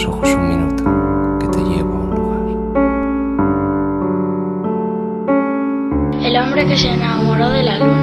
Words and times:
los 0.00 0.08
ojos 0.08 0.34
un 0.34 0.48
minuto, 0.48 0.84
que 1.40 1.48
te 1.48 1.62
llevo 1.62 1.92
a 1.92 1.98
un 1.98 2.10
lugar. 2.14 2.40
El 6.24 6.36
hombre 6.36 6.66
que 6.66 6.76
se 6.76 6.90
enamoró 6.90 7.50
de 7.50 7.62
la 7.62 7.78
luna. 7.78 7.99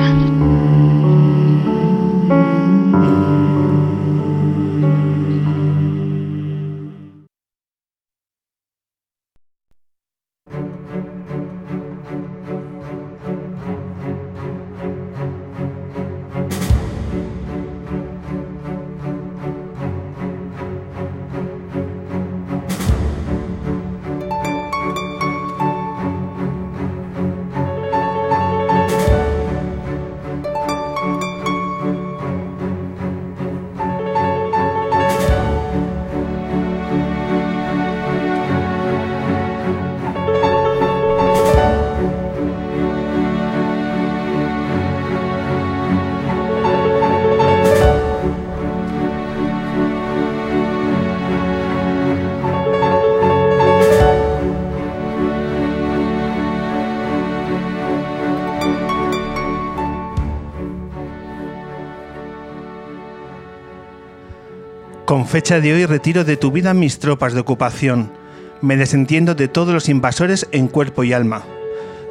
Con 65.08 65.26
fecha 65.26 65.62
de 65.62 65.74
hoy 65.74 65.86
retiro 65.86 66.26
de 66.26 66.36
tu 66.36 66.52
vida 66.52 66.74
mis 66.74 67.00
tropas 67.00 67.32
de 67.34 67.40
ocupación. 67.40 68.12
Me 68.60 68.76
desentiendo 68.76 69.36
de 69.36 69.48
todos 69.48 69.74
los 69.74 69.88
invasores 69.88 70.50
en 70.52 70.68
cuerpo 70.68 71.06
y 71.06 71.14
alma. 71.14 71.44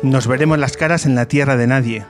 Nos 0.00 0.27
veremos 0.27 0.58
las 0.58 0.78
caras 0.78 1.05
en 1.05 1.14
la 1.14 1.28
tierra 1.28 1.58
de 1.58 1.67
nadie, 1.67 2.06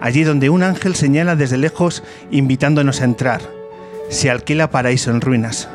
allí 0.00 0.24
donde 0.24 0.48
un 0.48 0.62
ángel 0.62 0.94
señala 0.94 1.36
desde 1.36 1.58
lejos 1.58 2.02
invitándonos 2.30 3.02
a 3.02 3.04
entrar. 3.04 3.42
Se 4.08 4.30
alquila 4.30 4.70
paraíso 4.70 5.10
en 5.10 5.20
ruinas. 5.20 5.68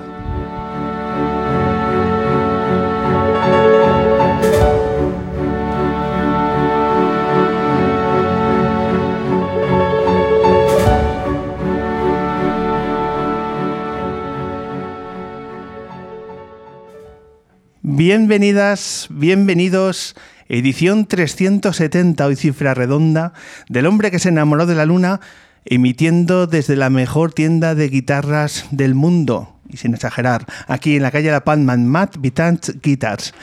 Bienvenidas, 17.98 19.08
bienvenidos. 19.10 20.18
Edición 20.50 21.06
370, 21.06 22.26
hoy 22.26 22.36
cifra 22.36 22.74
redonda, 22.74 23.32
del 23.70 23.86
hombre 23.86 24.12
que 24.12 24.20
se 24.20 24.28
enamoró 24.28 24.66
de 24.66 24.76
la 24.76 24.86
luna, 24.86 25.22
emitiendo 25.64 26.46
desde 26.46 26.76
la 26.76 26.90
mejor 26.90 27.32
tienda 27.32 27.74
de 27.74 27.88
guitarras 27.88 28.66
del 28.72 28.96
mundo, 28.96 29.56
y 29.70 29.78
sin 29.78 29.94
exagerar, 29.94 30.46
aquí 30.68 30.98
en 30.98 31.04
la 31.04 31.12
calle 31.12 31.32
La 31.32 31.46
Palma, 31.46 31.78
Matt 31.78 32.18
Vitant 32.20 32.84
Guitars. 32.84 33.34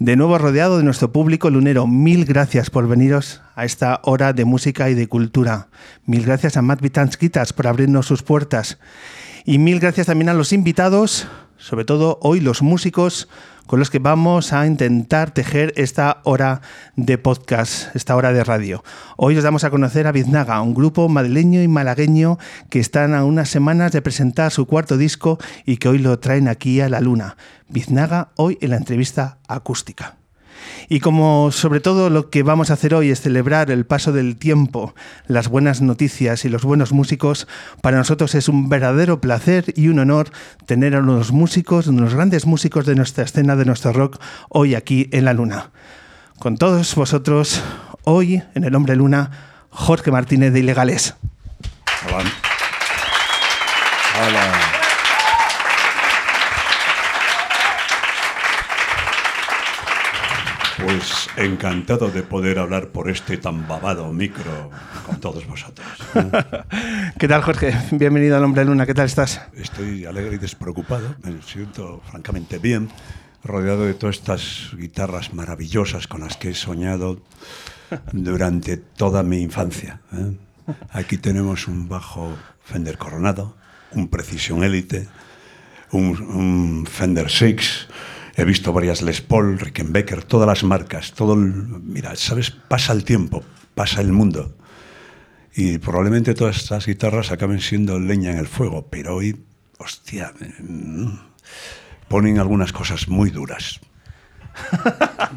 De 0.00 0.16
nuevo 0.16 0.38
rodeado 0.38 0.78
de 0.78 0.82
nuestro 0.82 1.12
público 1.12 1.48
lunero, 1.48 1.86
mil 1.86 2.24
gracias 2.24 2.70
por 2.70 2.88
veniros 2.88 3.42
a 3.54 3.64
esta 3.64 4.00
hora 4.02 4.32
de 4.32 4.44
música 4.44 4.90
y 4.90 4.94
de 4.94 5.06
cultura. 5.06 5.68
Mil 6.04 6.24
gracias 6.24 6.56
a 6.56 6.62
Matt 6.62 6.80
Vitant 6.80 7.16
Guitars 7.16 7.52
por 7.52 7.68
abrirnos 7.68 8.06
sus 8.06 8.24
puertas. 8.24 8.76
Y 9.44 9.58
mil 9.58 9.78
gracias 9.78 10.08
también 10.08 10.30
a 10.30 10.34
los 10.34 10.52
invitados, 10.52 11.28
sobre 11.58 11.84
todo 11.84 12.18
hoy 12.22 12.40
los 12.40 12.62
músicos, 12.62 13.28
con 13.66 13.78
los 13.78 13.90
que 13.90 13.98
vamos 13.98 14.52
a 14.52 14.66
intentar 14.66 15.30
tejer 15.30 15.72
esta 15.76 16.20
hora 16.24 16.60
de 16.96 17.16
podcast, 17.16 17.94
esta 17.96 18.14
hora 18.16 18.32
de 18.32 18.44
radio. 18.44 18.84
Hoy 19.16 19.36
os 19.36 19.44
damos 19.44 19.64
a 19.64 19.70
conocer 19.70 20.06
a 20.06 20.12
Biznaga, 20.12 20.60
un 20.60 20.74
grupo 20.74 21.08
madrileño 21.08 21.62
y 21.62 21.68
malagueño 21.68 22.38
que 22.68 22.80
están 22.80 23.14
a 23.14 23.24
unas 23.24 23.48
semanas 23.48 23.92
de 23.92 24.02
presentar 24.02 24.50
su 24.50 24.66
cuarto 24.66 24.96
disco 24.96 25.38
y 25.64 25.78
que 25.78 25.88
hoy 25.88 25.98
lo 25.98 26.18
traen 26.18 26.48
aquí 26.48 26.80
a 26.80 26.88
la 26.88 27.00
luna. 27.00 27.36
Biznaga 27.68 28.28
hoy 28.36 28.58
en 28.60 28.70
la 28.70 28.76
entrevista 28.76 29.38
acústica. 29.48 30.16
Y 30.88 31.00
como 31.00 31.50
sobre 31.50 31.80
todo 31.80 32.10
lo 32.10 32.30
que 32.30 32.42
vamos 32.42 32.70
a 32.70 32.74
hacer 32.74 32.94
hoy 32.94 33.10
es 33.10 33.20
celebrar 33.20 33.70
el 33.70 33.86
paso 33.86 34.12
del 34.12 34.36
tiempo, 34.36 34.94
las 35.26 35.48
buenas 35.48 35.80
noticias 35.80 36.44
y 36.44 36.48
los 36.48 36.62
buenos 36.62 36.92
músicos, 36.92 37.48
para 37.80 37.96
nosotros 37.96 38.34
es 38.34 38.48
un 38.48 38.68
verdadero 38.68 39.20
placer 39.20 39.72
y 39.76 39.88
un 39.88 39.98
honor 39.98 40.30
tener 40.66 40.94
a 40.94 41.00
unos 41.00 41.32
músicos, 41.32 41.86
unos 41.86 42.14
grandes 42.14 42.46
músicos 42.46 42.86
de 42.86 42.94
nuestra 42.94 43.24
escena, 43.24 43.56
de 43.56 43.64
nuestro 43.64 43.92
rock, 43.92 44.20
hoy 44.48 44.74
aquí 44.74 45.08
en 45.12 45.24
la 45.24 45.32
Luna. 45.32 45.70
Con 46.38 46.58
todos 46.58 46.94
vosotros, 46.94 47.62
hoy 48.04 48.42
en 48.54 48.64
El 48.64 48.74
Hombre 48.74 48.96
Luna, 48.96 49.30
Jorge 49.70 50.10
Martínez 50.10 50.52
de 50.52 50.60
Ilegales. 50.60 51.14
Hola. 52.06 52.32
Hola. 54.26 54.73
Pues 60.96 61.28
encantado 61.36 62.08
de 62.08 62.22
poder 62.22 62.60
hablar 62.60 62.90
por 62.90 63.10
este 63.10 63.36
tan 63.36 63.66
babado 63.66 64.12
micro 64.12 64.70
con 65.04 65.18
todos 65.18 65.44
vosotros. 65.44 65.88
¿Qué 67.18 67.26
tal, 67.26 67.42
Jorge? 67.42 67.74
Bienvenido 67.90 68.36
al 68.36 68.44
Hombre 68.44 68.64
Luna. 68.64 68.86
¿Qué 68.86 68.94
tal 68.94 69.06
estás? 69.06 69.40
Estoy 69.56 70.04
alegre 70.04 70.36
y 70.36 70.38
despreocupado. 70.38 71.16
Me 71.24 71.42
siento 71.42 72.00
francamente 72.08 72.58
bien, 72.58 72.90
rodeado 73.42 73.86
de 73.86 73.94
todas 73.94 74.18
estas 74.18 74.70
guitarras 74.78 75.34
maravillosas 75.34 76.06
con 76.06 76.20
las 76.20 76.36
que 76.36 76.50
he 76.50 76.54
soñado 76.54 77.20
durante 78.12 78.76
toda 78.76 79.24
mi 79.24 79.42
infancia. 79.42 80.00
¿eh? 80.12 80.36
Aquí 80.92 81.18
tenemos 81.18 81.66
un 81.66 81.88
bajo 81.88 82.36
Fender 82.62 82.98
Coronado, 82.98 83.56
un 83.90 84.06
Precision 84.06 84.62
Elite, 84.62 85.08
un, 85.90 86.22
un 86.22 86.86
Fender 86.86 87.28
Six 87.28 87.88
He 88.36 88.44
visto 88.44 88.72
varias 88.72 89.02
Les 89.02 89.20
Paul, 89.20 89.58
Rickenbacker, 89.58 90.24
todas 90.24 90.48
las 90.48 90.64
marcas, 90.64 91.12
todo 91.12 91.36
mira, 91.36 92.16
sabes, 92.16 92.50
pasa 92.50 92.92
el 92.92 93.04
tiempo, 93.04 93.44
pasa 93.74 94.00
el 94.00 94.12
mundo. 94.12 94.56
Y 95.54 95.78
probablemente 95.78 96.34
todas 96.34 96.56
estas 96.56 96.86
guitarras 96.86 97.30
acaben 97.30 97.60
siendo 97.60 98.00
leña 98.00 98.32
en 98.32 98.38
el 98.38 98.48
fuego, 98.48 98.88
pero 98.90 99.14
hoy, 99.16 99.44
hostia, 99.78 100.32
mm, 100.58 101.06
ponen 102.08 102.40
algunas 102.40 102.72
cosas 102.72 103.08
muy 103.08 103.30
duras. 103.30 103.80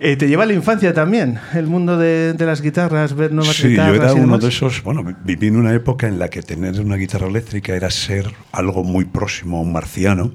Eh, 0.00 0.16
¿Te 0.16 0.28
lleva 0.28 0.44
a 0.44 0.46
la 0.46 0.52
infancia 0.52 0.94
también 0.94 1.38
el 1.54 1.66
mundo 1.66 1.96
de, 1.96 2.34
las 2.38 2.60
guitarras, 2.60 3.14
ver 3.14 3.32
nuevas 3.32 3.56
sí, 3.56 3.68
guitarras? 3.68 3.92
Sí, 3.92 3.98
yo 3.98 4.04
era 4.04 4.14
uno 4.14 4.38
de 4.38 4.48
esos. 4.48 4.82
Bueno, 4.82 5.04
viví 5.24 5.48
en 5.48 5.56
una 5.56 5.74
época 5.74 6.06
en 6.06 6.20
la 6.20 6.28
que 6.28 6.42
tener 6.42 6.80
una 6.80 6.96
guitarra 6.96 7.26
eléctrica 7.26 7.74
era 7.74 7.90
ser 7.90 8.32
algo 8.52 8.84
muy 8.84 9.04
próximo 9.04 9.58
a 9.58 9.60
un 9.60 9.72
marciano 9.72 10.32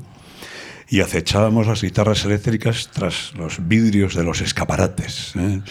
y 0.89 1.01
acechábamos 1.01 1.67
las 1.67 1.81
guitarras 1.81 2.25
eléctricas 2.25 2.89
tras 2.91 3.33
los 3.35 3.67
vidrios 3.67 4.15
de 4.15 4.23
los 4.23 4.41
escaparates. 4.41 5.33
¿eh? 5.35 5.61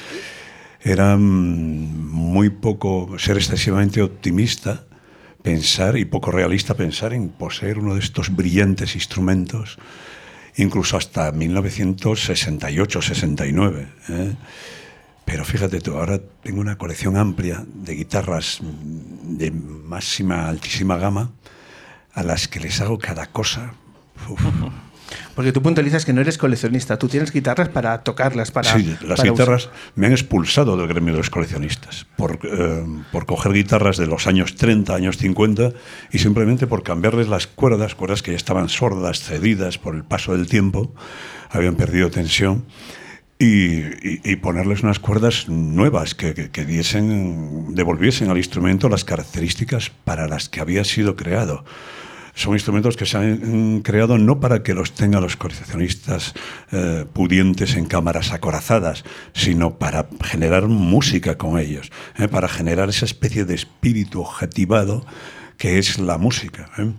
Era 0.83 1.17
muy 1.17 2.51
poco, 2.51 3.19
ser 3.19 3.37
excesivamente 3.37 4.03
optimista, 4.03 4.85
pensar 5.43 5.97
y 5.97 6.05
poco 6.05 6.31
realista 6.31 6.75
pensar 6.75 7.13
en 7.13 7.29
poseer 7.29 7.79
uno 7.79 7.95
de 7.95 8.01
estos 8.01 8.35
brillantes 8.35 8.95
instrumentos, 8.95 9.79
incluso 10.57 10.97
hasta 10.97 11.33
1968-69. 11.33 13.87
¿eh? 14.09 14.35
Pero 15.25 15.45
fíjate 15.45 15.81
tú, 15.81 15.97
ahora 15.97 16.21
tengo 16.43 16.61
una 16.61 16.77
colección 16.77 17.17
amplia 17.17 17.65
de 17.67 17.95
guitarras 17.95 18.59
de 18.61 19.51
máxima, 19.51 20.49
altísima 20.49 20.97
gama, 20.97 21.31
a 22.13 22.23
las 22.23 22.49
que 22.49 22.61
les 22.61 22.81
hago 22.81 22.99
cada 22.99 23.27
cosa. 23.27 23.75
Porque 25.35 25.53
tú 25.53 25.63
puntualizas 25.63 26.05
que 26.05 26.13
no 26.13 26.21
eres 26.21 26.39
coleccionista, 26.39 26.99
tú 26.99 27.09
tienes 27.09 27.33
guitarras 27.33 27.69
para 27.69 28.03
tocarlas, 28.03 28.51
para... 28.51 28.73
Sí, 28.73 28.97
las 29.03 29.23
guitarras 29.23 29.71
me 29.95 30.07
han 30.07 30.13
expulsado 30.13 30.77
del 30.77 30.89
gremio 30.89 31.13
de 31.13 31.19
los 31.19 31.31
coleccionistas 31.31 32.07
por, 32.17 32.39
eh, 32.43 32.85
por 33.11 33.27
coger 33.27 33.53
guitarras 33.53 33.97
de 33.97 34.07
los 34.07 34.27
años 34.27 34.57
30, 34.57 34.95
años 34.95 35.17
50 35.17 35.73
y 36.13 36.19
simplemente 36.19 36.67
por 36.67 36.83
cambiarles 36.83 37.29
las 37.29 37.47
cuerdas, 37.47 37.95
cuerdas 37.95 38.23
que 38.23 38.33
ya 38.33 38.37
estaban 38.37 38.69
sordas, 38.69 39.21
cedidas 39.21 39.79
por 39.79 39.95
el 39.95 40.05
paso 40.05 40.37
del 40.37 40.47
tiempo, 40.47 40.95
habían 41.51 41.77
perdido 41.77 42.11
tensión. 42.11 42.65
Y, 43.45 44.37
ponerles 44.37 44.85
unas 44.85 45.01
cuerdas 45.01 45.49
nuevas 45.49 46.15
que, 46.15 46.33
que, 46.33 46.65
diesen, 46.65 47.75
devolviesen 47.75 48.31
al 48.31 48.37
instrumento 48.37 48.89
las 48.89 49.05
características 49.05 49.91
para 50.05 50.29
las 50.29 50.49
que 50.49 50.61
había 50.61 50.85
sido 50.85 51.17
creado. 51.17 51.65
Son 52.35 52.55
instrumentos 52.55 52.97
que 52.97 53.07
se 53.07 53.19
han 53.19 53.81
creado 53.81 54.19
no 54.19 54.41
para 54.41 54.63
que 54.63 54.75
los 54.75 54.93
tengan 54.93 55.23
los 55.23 55.37
coleccionistas 55.37 56.35
eh, 56.71 57.05
pudientes 57.13 57.77
en 57.77 57.87
cámaras 57.87 58.33
acorazadas, 58.33 59.05
sino 59.35 59.79
para 59.79 60.09
generar 60.23 60.67
música 60.69 61.37
con 61.37 61.59
ellos, 61.59 61.91
¿eh? 62.19 62.29
para 62.29 62.49
generar 62.49 62.89
esa 62.89 63.05
especie 63.05 63.45
de 63.45 63.55
espíritu 63.55 64.21
objetivado 64.23 65.05
que 65.57 65.79
es 65.79 65.99
la 65.99 66.19
música. 66.19 66.71
¿eh? 66.79 66.93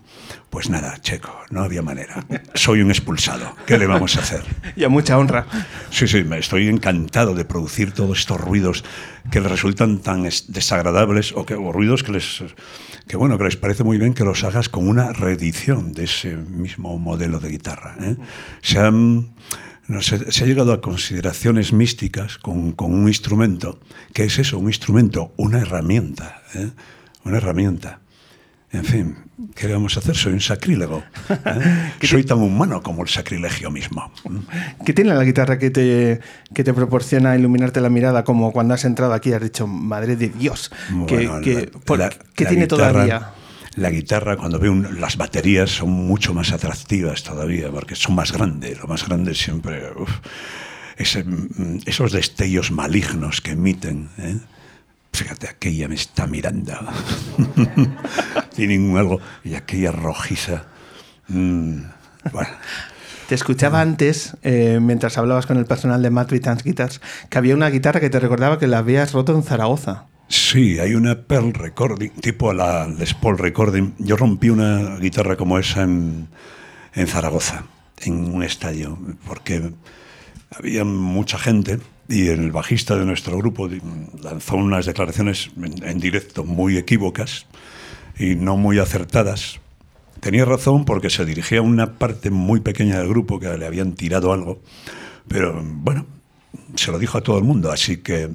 Pues 0.49 0.69
nada, 0.69 0.99
Checo, 1.01 1.33
no 1.49 1.63
había 1.63 1.81
manera. 1.81 2.25
Soy 2.53 2.81
un 2.81 2.91
expulsado. 2.91 3.55
¿Qué 3.65 3.77
le 3.77 3.87
vamos 3.87 4.17
a 4.17 4.19
hacer? 4.19 4.43
Y 4.75 4.83
a 4.83 4.89
mucha 4.89 5.17
honra. 5.17 5.45
Sí, 5.89 6.07
sí, 6.07 6.23
me 6.23 6.37
estoy 6.37 6.67
encantado 6.67 7.35
de 7.35 7.45
producir 7.45 7.91
todos 7.91 8.19
estos 8.19 8.39
ruidos 8.39 8.83
que 9.31 9.39
les 9.39 9.49
resultan 9.49 9.99
tan 9.99 10.23
desagradables 10.23 11.31
o, 11.33 11.45
que, 11.45 11.55
o 11.55 11.71
ruidos 11.71 12.03
que 12.03 12.11
les, 12.11 12.43
que, 13.07 13.17
bueno, 13.17 13.37
que 13.37 13.45
les 13.45 13.57
parece 13.57 13.83
muy 13.83 13.97
bien 13.97 14.13
que 14.13 14.23
los 14.23 14.43
hagas 14.43 14.69
con 14.69 14.87
una 14.87 15.11
reedición 15.11 15.93
de 15.93 16.05
ese 16.05 16.35
mismo 16.35 16.97
modelo 16.99 17.39
de 17.39 17.49
guitarra. 17.49 17.95
¿eh? 18.01 18.15
Se, 18.61 18.79
han, 18.79 19.33
no 19.87 20.01
se 20.01 20.15
ha 20.15 20.47
llegado 20.47 20.71
a 20.73 20.81
consideraciones 20.81 21.73
místicas 21.73 22.37
con, 22.37 22.73
con, 22.73 22.93
un 22.93 23.07
instrumento. 23.07 23.79
¿Qué 24.13 24.25
es 24.25 24.39
eso? 24.39 24.59
Un 24.59 24.67
instrumento, 24.67 25.33
una 25.37 25.59
herramienta. 25.59 26.41
¿eh? 26.53 26.69
Una 27.25 27.37
herramienta. 27.37 28.02
En 28.73 28.83
fin, 28.83 29.15
¿qué 29.55 29.67
vamos 29.71 29.95
a 29.95 29.99
hacer? 29.99 30.15
Soy 30.15 30.33
un 30.33 30.41
sacrílego. 30.41 31.03
¿eh? 31.29 31.91
Soy 32.01 32.23
tan 32.23 32.39
humano 32.39 32.81
como 32.81 33.03
el 33.03 33.07
sacrilegio 33.07 33.69
mismo. 33.69 34.11
¿Qué 34.83 34.93
tiene 34.93 35.13
la 35.13 35.23
guitarra 35.23 35.59
que 35.59 35.69
te, 35.69 36.19
que 36.53 36.63
te 36.63 36.73
proporciona 36.73 37.35
iluminarte 37.35 37.79
la 37.81 37.89
mirada 37.89 38.23
como 38.23 38.51
cuando 38.51 38.73
has 38.73 38.83
entrado 38.83 39.13
aquí 39.13 39.29
y 39.29 39.33
has 39.33 39.43
dicho, 39.43 39.67
madre 39.67 40.15
de 40.15 40.29
Dios? 40.29 40.71
Bueno, 40.89 41.05
¿Qué, 41.41 41.69
la, 41.87 41.97
la, 41.97 42.09
¿qué 42.33 42.43
la 42.45 42.49
tiene 42.49 42.63
guitarra, 42.63 42.91
todavía? 42.91 43.31
La 43.75 43.91
guitarra, 43.91 44.37
cuando 44.37 44.57
veo 44.57 44.71
un, 44.71 44.99
las 44.99 45.17
baterías, 45.17 45.69
son 45.69 45.91
mucho 45.91 46.33
más 46.33 46.51
atractivas 46.51 47.21
todavía, 47.21 47.69
porque 47.69 47.95
son 47.95 48.15
más 48.15 48.31
grandes. 48.31 48.79
Lo 48.79 48.87
más 48.87 49.07
grande 49.07 49.35
siempre... 49.35 49.91
Uf, 49.95 50.11
ese, 50.97 51.25
esos 51.85 52.11
destellos 52.11 52.71
malignos 52.71 53.41
que 53.41 53.51
emiten. 53.51 54.09
¿eh? 54.17 54.37
Fíjate, 55.11 55.47
aquella 55.47 55.87
me 55.87 55.95
está 55.95 56.25
mirando. 56.25 56.73
Tiene 58.55 58.99
algo. 58.99 59.19
Y 59.43 59.55
aquella 59.55 59.91
rojiza. 59.91 60.65
Mm, 61.27 61.79
bueno. 62.31 62.49
Te 63.27 63.35
escuchaba 63.35 63.79
antes, 63.79 64.35
eh, 64.43 64.79
mientras 64.81 65.17
hablabas 65.17 65.45
con 65.45 65.57
el 65.57 65.65
personal 65.65 66.01
de 66.01 66.09
Vitans 66.09 66.63
Guitars, 66.63 66.99
que 67.29 67.37
había 67.37 67.55
una 67.55 67.69
guitarra 67.69 68.01
que 68.01 68.09
te 68.09 68.19
recordaba 68.19 68.59
que 68.59 68.67
la 68.67 68.79
habías 68.79 69.13
roto 69.13 69.33
en 69.33 69.43
Zaragoza. 69.43 70.07
Sí, 70.27 70.77
hay 70.79 70.93
una 70.93 71.21
Pearl 71.21 71.53
Recording, 71.53 72.09
tipo 72.21 72.53
la 72.53 72.87
Les 72.87 73.13
Paul 73.13 73.37
Recording. 73.37 73.93
Yo 73.99 74.17
rompí 74.17 74.49
una 74.49 74.97
guitarra 74.97 75.37
como 75.37 75.57
esa 75.57 75.83
en, 75.83 76.27
en 76.93 77.07
Zaragoza, 77.07 77.63
en 78.01 78.33
un 78.33 78.43
estadio, 78.43 78.97
porque 79.25 79.71
había 80.57 80.83
mucha 80.83 81.37
gente 81.37 81.79
y 82.09 82.27
el 82.27 82.51
bajista 82.51 82.97
de 82.97 83.05
nuestro 83.05 83.37
grupo 83.37 83.69
lanzó 84.21 84.55
unas 84.55 84.85
declaraciones 84.85 85.51
en, 85.55 85.87
en, 85.87 85.99
directo 85.99 86.43
muy 86.43 86.77
equívocas 86.77 87.45
y 88.17 88.35
no 88.35 88.57
muy 88.57 88.79
acertadas. 88.79 89.59
Tenía 90.19 90.45
razón 90.45 90.85
porque 90.85 91.09
se 91.09 91.25
dirigía 91.25 91.59
a 91.59 91.63
una 91.63 91.93
parte 91.93 92.29
muy 92.29 92.61
pequeña 92.61 92.97
del 92.97 93.09
grupo 93.09 93.39
que 93.39 93.57
le 93.57 93.65
habían 93.65 93.93
tirado 93.93 94.31
algo, 94.31 94.61
pero 95.27 95.61
bueno, 95.63 96.05
se 96.75 96.91
lo 96.91 96.99
dijo 96.99 97.17
a 97.17 97.21
todo 97.21 97.37
el 97.37 97.43
mundo, 97.43 97.71
así 97.71 97.97
que 97.97 98.29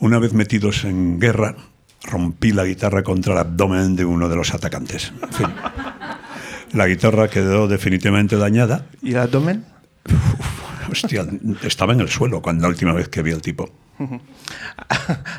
una 0.00 0.18
vez 0.18 0.32
metidos 0.32 0.84
en 0.84 1.20
guerra, 1.20 1.56
rompí 2.04 2.52
la 2.52 2.64
guitarra 2.64 3.02
contra 3.02 3.34
el 3.34 3.38
abdomen 3.40 3.94
de 3.94 4.04
uno 4.04 4.28
de 4.28 4.36
los 4.36 4.54
atacantes. 4.54 5.12
En 5.22 5.32
fin, 5.32 5.46
la 6.72 6.86
guitarra 6.86 7.28
quedó 7.28 7.68
definitivamente 7.68 8.36
dañada. 8.36 8.86
¿Y 9.02 9.10
el 9.10 9.18
abdomen? 9.18 9.64
Uf, 10.06 10.90
hostia, 10.90 11.26
estaba 11.62 11.92
en 11.92 12.00
el 12.00 12.08
suelo 12.08 12.42
cuando 12.42 12.62
la 12.62 12.68
última 12.68 12.92
vez 12.92 13.08
que 13.08 13.22
vi 13.22 13.32
al 13.32 13.42
tipo. 13.42 13.70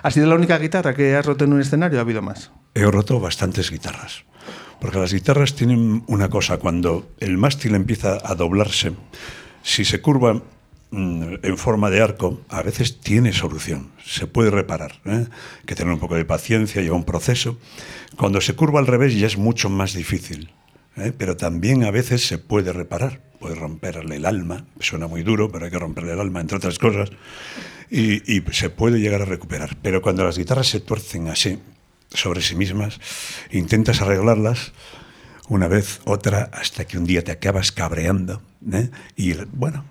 ¿Ha 0.04 0.12
sido 0.12 0.27
la 0.27 0.36
única 0.36 0.57
guitarra 0.57 0.94
que 0.94 1.15
has 1.15 1.25
roto 1.25 1.45
en 1.45 1.54
un 1.54 1.62
escenario 1.62 2.00
ha 2.00 2.01
habido 2.01 2.21
más? 2.21 2.51
He 2.75 2.84
roto 2.84 3.20
bastantes 3.20 3.70
guitarras. 3.70 4.24
Porque 4.81 5.00
las 5.00 5.14
guitarras 5.14 5.56
tienen 5.56 6.04
una 6.08 6.30
cosa, 6.30 6.58
cuando 6.58 7.08
el 7.20 7.38
mástil 7.38 7.75
empieza 7.75 8.20
a 8.24 8.36
doblarse, 8.36 8.92
si 9.62 9.86
se 9.86 10.02
curva 10.02 10.42
mmm, 10.92 11.36
en 11.42 11.58
forma 11.58 11.90
de 11.90 12.02
arco, 12.02 12.42
a 12.50 12.62
veces 12.64 13.00
tiene 13.00 13.31
solución, 13.31 13.92
se 14.04 14.28
puede 14.28 14.50
reparar. 14.50 15.00
¿eh? 15.06 15.28
Hay 15.28 15.66
que 15.66 15.75
tener 15.75 15.94
un 15.94 16.00
poco 16.00 16.16
de 16.16 16.25
paciencia, 16.25 16.81
lleva 16.81 16.96
un 16.96 17.06
proceso. 17.06 17.58
Cuando 18.18 18.42
se 18.42 18.56
curva 18.56 18.80
al 18.80 18.88
revés 18.88 19.16
ya 19.16 19.28
es 19.28 19.38
mucho 19.38 19.70
más 19.70 19.94
difícil. 19.94 20.50
¿eh? 20.98 21.14
Pero 21.18 21.38
también 21.38 21.86
a 21.86 21.92
veces 21.92 22.28
se 22.28 22.38
puede 22.38 22.74
reparar, 22.74 23.22
puede 23.40 23.56
romperle 23.56 24.18
el 24.18 24.25
alma, 24.25 24.66
suena 24.80 25.08
muy 25.08 25.24
duro, 25.24 25.50
pero 25.50 25.66
hay 25.66 25.72
que 25.72 25.80
romperle 25.80 26.14
el 26.14 26.20
alma, 26.20 26.42
entre 26.42 26.58
otras 26.58 26.78
cosas, 26.78 27.10
y, 27.90 28.36
y 28.36 28.44
se 28.52 28.70
puede 28.70 29.00
llegar 29.00 29.22
a 29.22 29.25
recuperar. 29.25 29.78
Pero 29.81 30.02
cuando 30.02 30.25
las 30.25 30.38
guitarras 30.38 30.68
se 30.68 30.81
tuercen 30.81 31.30
así, 31.30 31.60
sobre 32.13 32.42
sí 32.42 32.56
mismas, 32.56 33.00
intentas 33.51 34.01
arreglarlas 34.01 34.74
una 35.50 35.68
vez, 35.68 36.01
otra, 36.06 36.50
hasta 36.54 36.86
que 36.86 36.98
un 36.98 37.06
día 37.06 37.24
te 37.24 37.31
acabas 37.31 37.71
cabreando. 37.71 38.42
¿eh? 38.71 38.89
Y 39.15 39.33
bueno, 39.51 39.83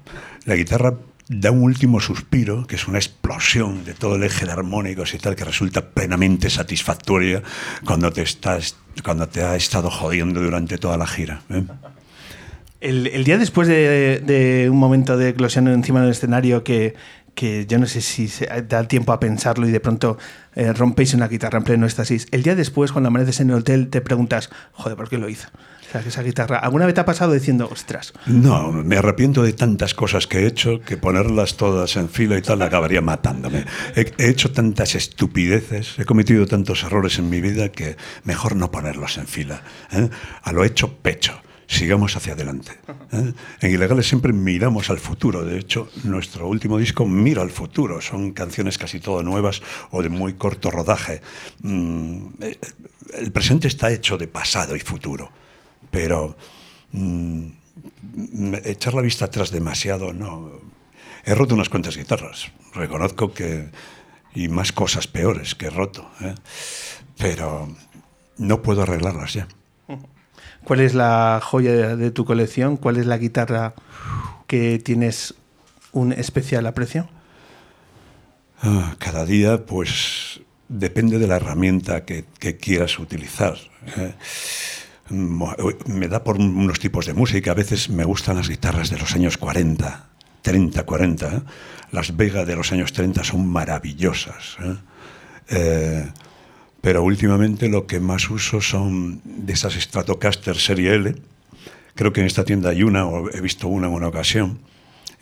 la 0.44 0.56
guitarra 0.56 0.94
da 1.28 1.50
un 1.50 1.62
último 1.62 2.00
suspiro, 2.00 2.66
que 2.66 2.76
es 2.76 2.88
una 2.88 2.98
explosión 2.98 3.84
de 3.84 3.94
todo 3.94 4.16
el 4.16 4.22
eje 4.22 4.46
de 4.46 4.52
armónicos 4.52 5.14
y 5.14 5.18
tal, 5.18 5.36
que 5.36 5.44
resulta 5.44 5.90
plenamente 5.90 6.50
satisfactoria 6.50 7.42
cuando 7.84 8.12
te, 8.12 8.22
estás, 8.22 8.76
cuando 9.04 9.28
te 9.28 9.42
ha 9.42 9.56
estado 9.56 9.90
jodiendo 9.90 10.40
durante 10.40 10.78
toda 10.78 10.96
la 10.96 11.06
gira. 11.06 11.42
¿eh? 11.50 11.64
El, 12.80 13.22
día 13.22 13.38
después 13.38 13.68
de, 13.68 14.20
de, 14.24 14.68
un 14.68 14.78
momento 14.78 15.16
de 15.16 15.28
eclosión 15.28 15.68
encima 15.68 16.00
del 16.00 16.10
escenario 16.10 16.64
que, 16.64 16.94
que 17.34 17.66
yo 17.66 17.78
no 17.78 17.86
sé 17.86 18.00
si 18.00 18.28
se 18.28 18.46
da 18.68 18.86
tiempo 18.86 19.12
a 19.12 19.20
pensarlo 19.20 19.66
y 19.66 19.70
de 19.70 19.80
pronto 19.80 20.18
eh, 20.54 20.72
rompéis 20.72 21.14
una 21.14 21.28
guitarra 21.28 21.58
en 21.58 21.64
pleno 21.64 21.86
éxtasis. 21.86 22.26
El 22.30 22.42
día 22.42 22.54
después, 22.54 22.92
cuando 22.92 23.08
amaneces 23.08 23.40
en 23.40 23.50
el 23.50 23.56
hotel, 23.56 23.88
te 23.88 24.00
preguntas, 24.00 24.50
joder, 24.72 24.96
¿por 24.96 25.08
qué 25.08 25.18
lo 25.18 25.28
hice? 25.28 25.46
O 25.46 25.92
sea, 25.92 26.00
esa 26.00 26.22
guitarra, 26.22 26.58
¿alguna 26.58 26.86
vez 26.86 26.94
te 26.94 27.00
ha 27.02 27.04
pasado 27.04 27.32
diciendo, 27.32 27.68
ostras? 27.70 28.12
No, 28.26 28.72
me 28.72 28.96
arrepiento 28.96 29.42
de 29.42 29.52
tantas 29.52 29.94
cosas 29.94 30.26
que 30.26 30.40
he 30.40 30.46
hecho 30.46 30.80
que 30.80 30.96
ponerlas 30.96 31.56
todas 31.56 31.96
en 31.96 32.08
fila 32.08 32.38
y 32.38 32.42
tal 32.42 32.62
acabaría 32.62 33.00
matándome. 33.00 33.64
He, 33.94 34.12
he 34.18 34.28
hecho 34.28 34.52
tantas 34.52 34.94
estupideces, 34.94 35.98
he 35.98 36.04
cometido 36.04 36.46
tantos 36.46 36.82
errores 36.84 37.18
en 37.18 37.28
mi 37.28 37.40
vida 37.40 37.70
que 37.70 37.96
mejor 38.24 38.56
no 38.56 38.70
ponerlos 38.70 39.18
en 39.18 39.26
fila. 39.26 39.62
¿eh? 39.92 40.08
A 40.42 40.52
lo 40.52 40.64
hecho, 40.64 40.96
pecho 40.98 41.42
sigamos 41.72 42.16
hacia 42.16 42.34
adelante. 42.34 42.72
¿eh? 43.12 43.32
En 43.60 43.70
Ilegales 43.70 44.06
siempre 44.06 44.32
miramos 44.32 44.90
al 44.90 44.98
futuro. 44.98 45.44
De 45.44 45.58
hecho, 45.58 45.88
nuestro 46.04 46.46
último 46.48 46.78
disco 46.78 47.06
mira 47.06 47.42
al 47.42 47.50
futuro. 47.50 48.00
Son 48.00 48.32
canciones 48.32 48.78
casi 48.78 49.00
todas 49.00 49.24
nuevas 49.24 49.62
o 49.90 50.02
de 50.02 50.08
muy 50.08 50.34
corto 50.34 50.70
rodaje. 50.70 51.22
Mm, 51.62 52.26
el 53.14 53.32
presente 53.32 53.68
está 53.68 53.90
hecho 53.90 54.18
de 54.18 54.28
pasado 54.28 54.76
y 54.76 54.80
futuro, 54.80 55.30
pero 55.90 56.36
mm, 56.92 57.46
echar 58.64 58.94
la 58.94 59.02
vista 59.02 59.26
atrás 59.26 59.50
demasiado, 59.50 60.12
no. 60.12 60.60
He 61.24 61.34
roto 61.34 61.54
unas 61.54 61.68
cuantas 61.68 61.96
guitarras. 61.96 62.50
Reconozco 62.74 63.32
que. 63.32 63.70
y 64.34 64.48
más 64.48 64.72
cosas 64.72 65.06
peores 65.06 65.54
que 65.54 65.66
he 65.66 65.70
roto. 65.70 66.10
¿eh? 66.20 66.34
Pero 67.16 67.68
no 68.38 68.62
puedo 68.62 68.82
arreglarlas 68.82 69.34
ya. 69.34 69.48
¿Cuál 70.64 70.80
es 70.80 70.94
la 70.94 71.40
joya 71.42 71.96
de 71.96 72.10
tu 72.10 72.24
colección? 72.24 72.76
¿Cuál 72.76 72.96
es 72.96 73.06
la 73.06 73.18
guitarra 73.18 73.74
que 74.46 74.78
tienes 74.78 75.34
un 75.92 76.12
especial 76.12 76.66
aprecio? 76.66 77.08
Ah, 78.62 78.94
cada 78.98 79.24
día, 79.24 79.66
pues 79.66 80.40
depende 80.68 81.18
de 81.18 81.26
la 81.26 81.36
herramienta 81.36 82.04
que, 82.04 82.24
quieras 82.60 82.98
utilizar. 82.98 83.56
¿eh? 83.96 84.14
Me 85.10 86.08
da 86.08 86.22
por 86.22 86.36
unos 86.36 86.78
tipos 86.78 87.06
de 87.06 87.12
música. 87.12 87.50
A 87.50 87.54
veces 87.54 87.90
me 87.90 88.04
gustan 88.04 88.36
las 88.36 88.48
guitarras 88.48 88.88
de 88.88 88.98
los 88.98 89.14
años 89.14 89.36
40, 89.36 90.06
30, 90.42 90.82
40. 90.84 91.26
¿eh? 91.26 91.40
Las 91.90 92.16
Vega 92.16 92.44
de 92.44 92.56
los 92.56 92.72
años 92.72 92.92
30 92.92 93.24
son 93.24 93.48
maravillosas. 93.48 94.56
¿eh? 95.48 96.08
Pero 96.82 97.04
últimamente 97.04 97.68
lo 97.68 97.86
que 97.86 98.00
más 98.00 98.28
uso 98.28 98.60
son 98.60 99.22
de 99.24 99.52
esas 99.52 99.74
Stratocaster 99.74 100.56
Serie 100.58 100.94
L. 100.96 101.14
Creo 101.94 102.12
que 102.12 102.20
en 102.20 102.26
esta 102.26 102.44
tienda 102.44 102.70
hay 102.70 102.82
una, 102.82 103.06
o 103.06 103.30
he 103.30 103.40
visto 103.40 103.68
una 103.68 103.86
en 103.86 103.94
una 103.94 104.08
ocasión. 104.08 104.58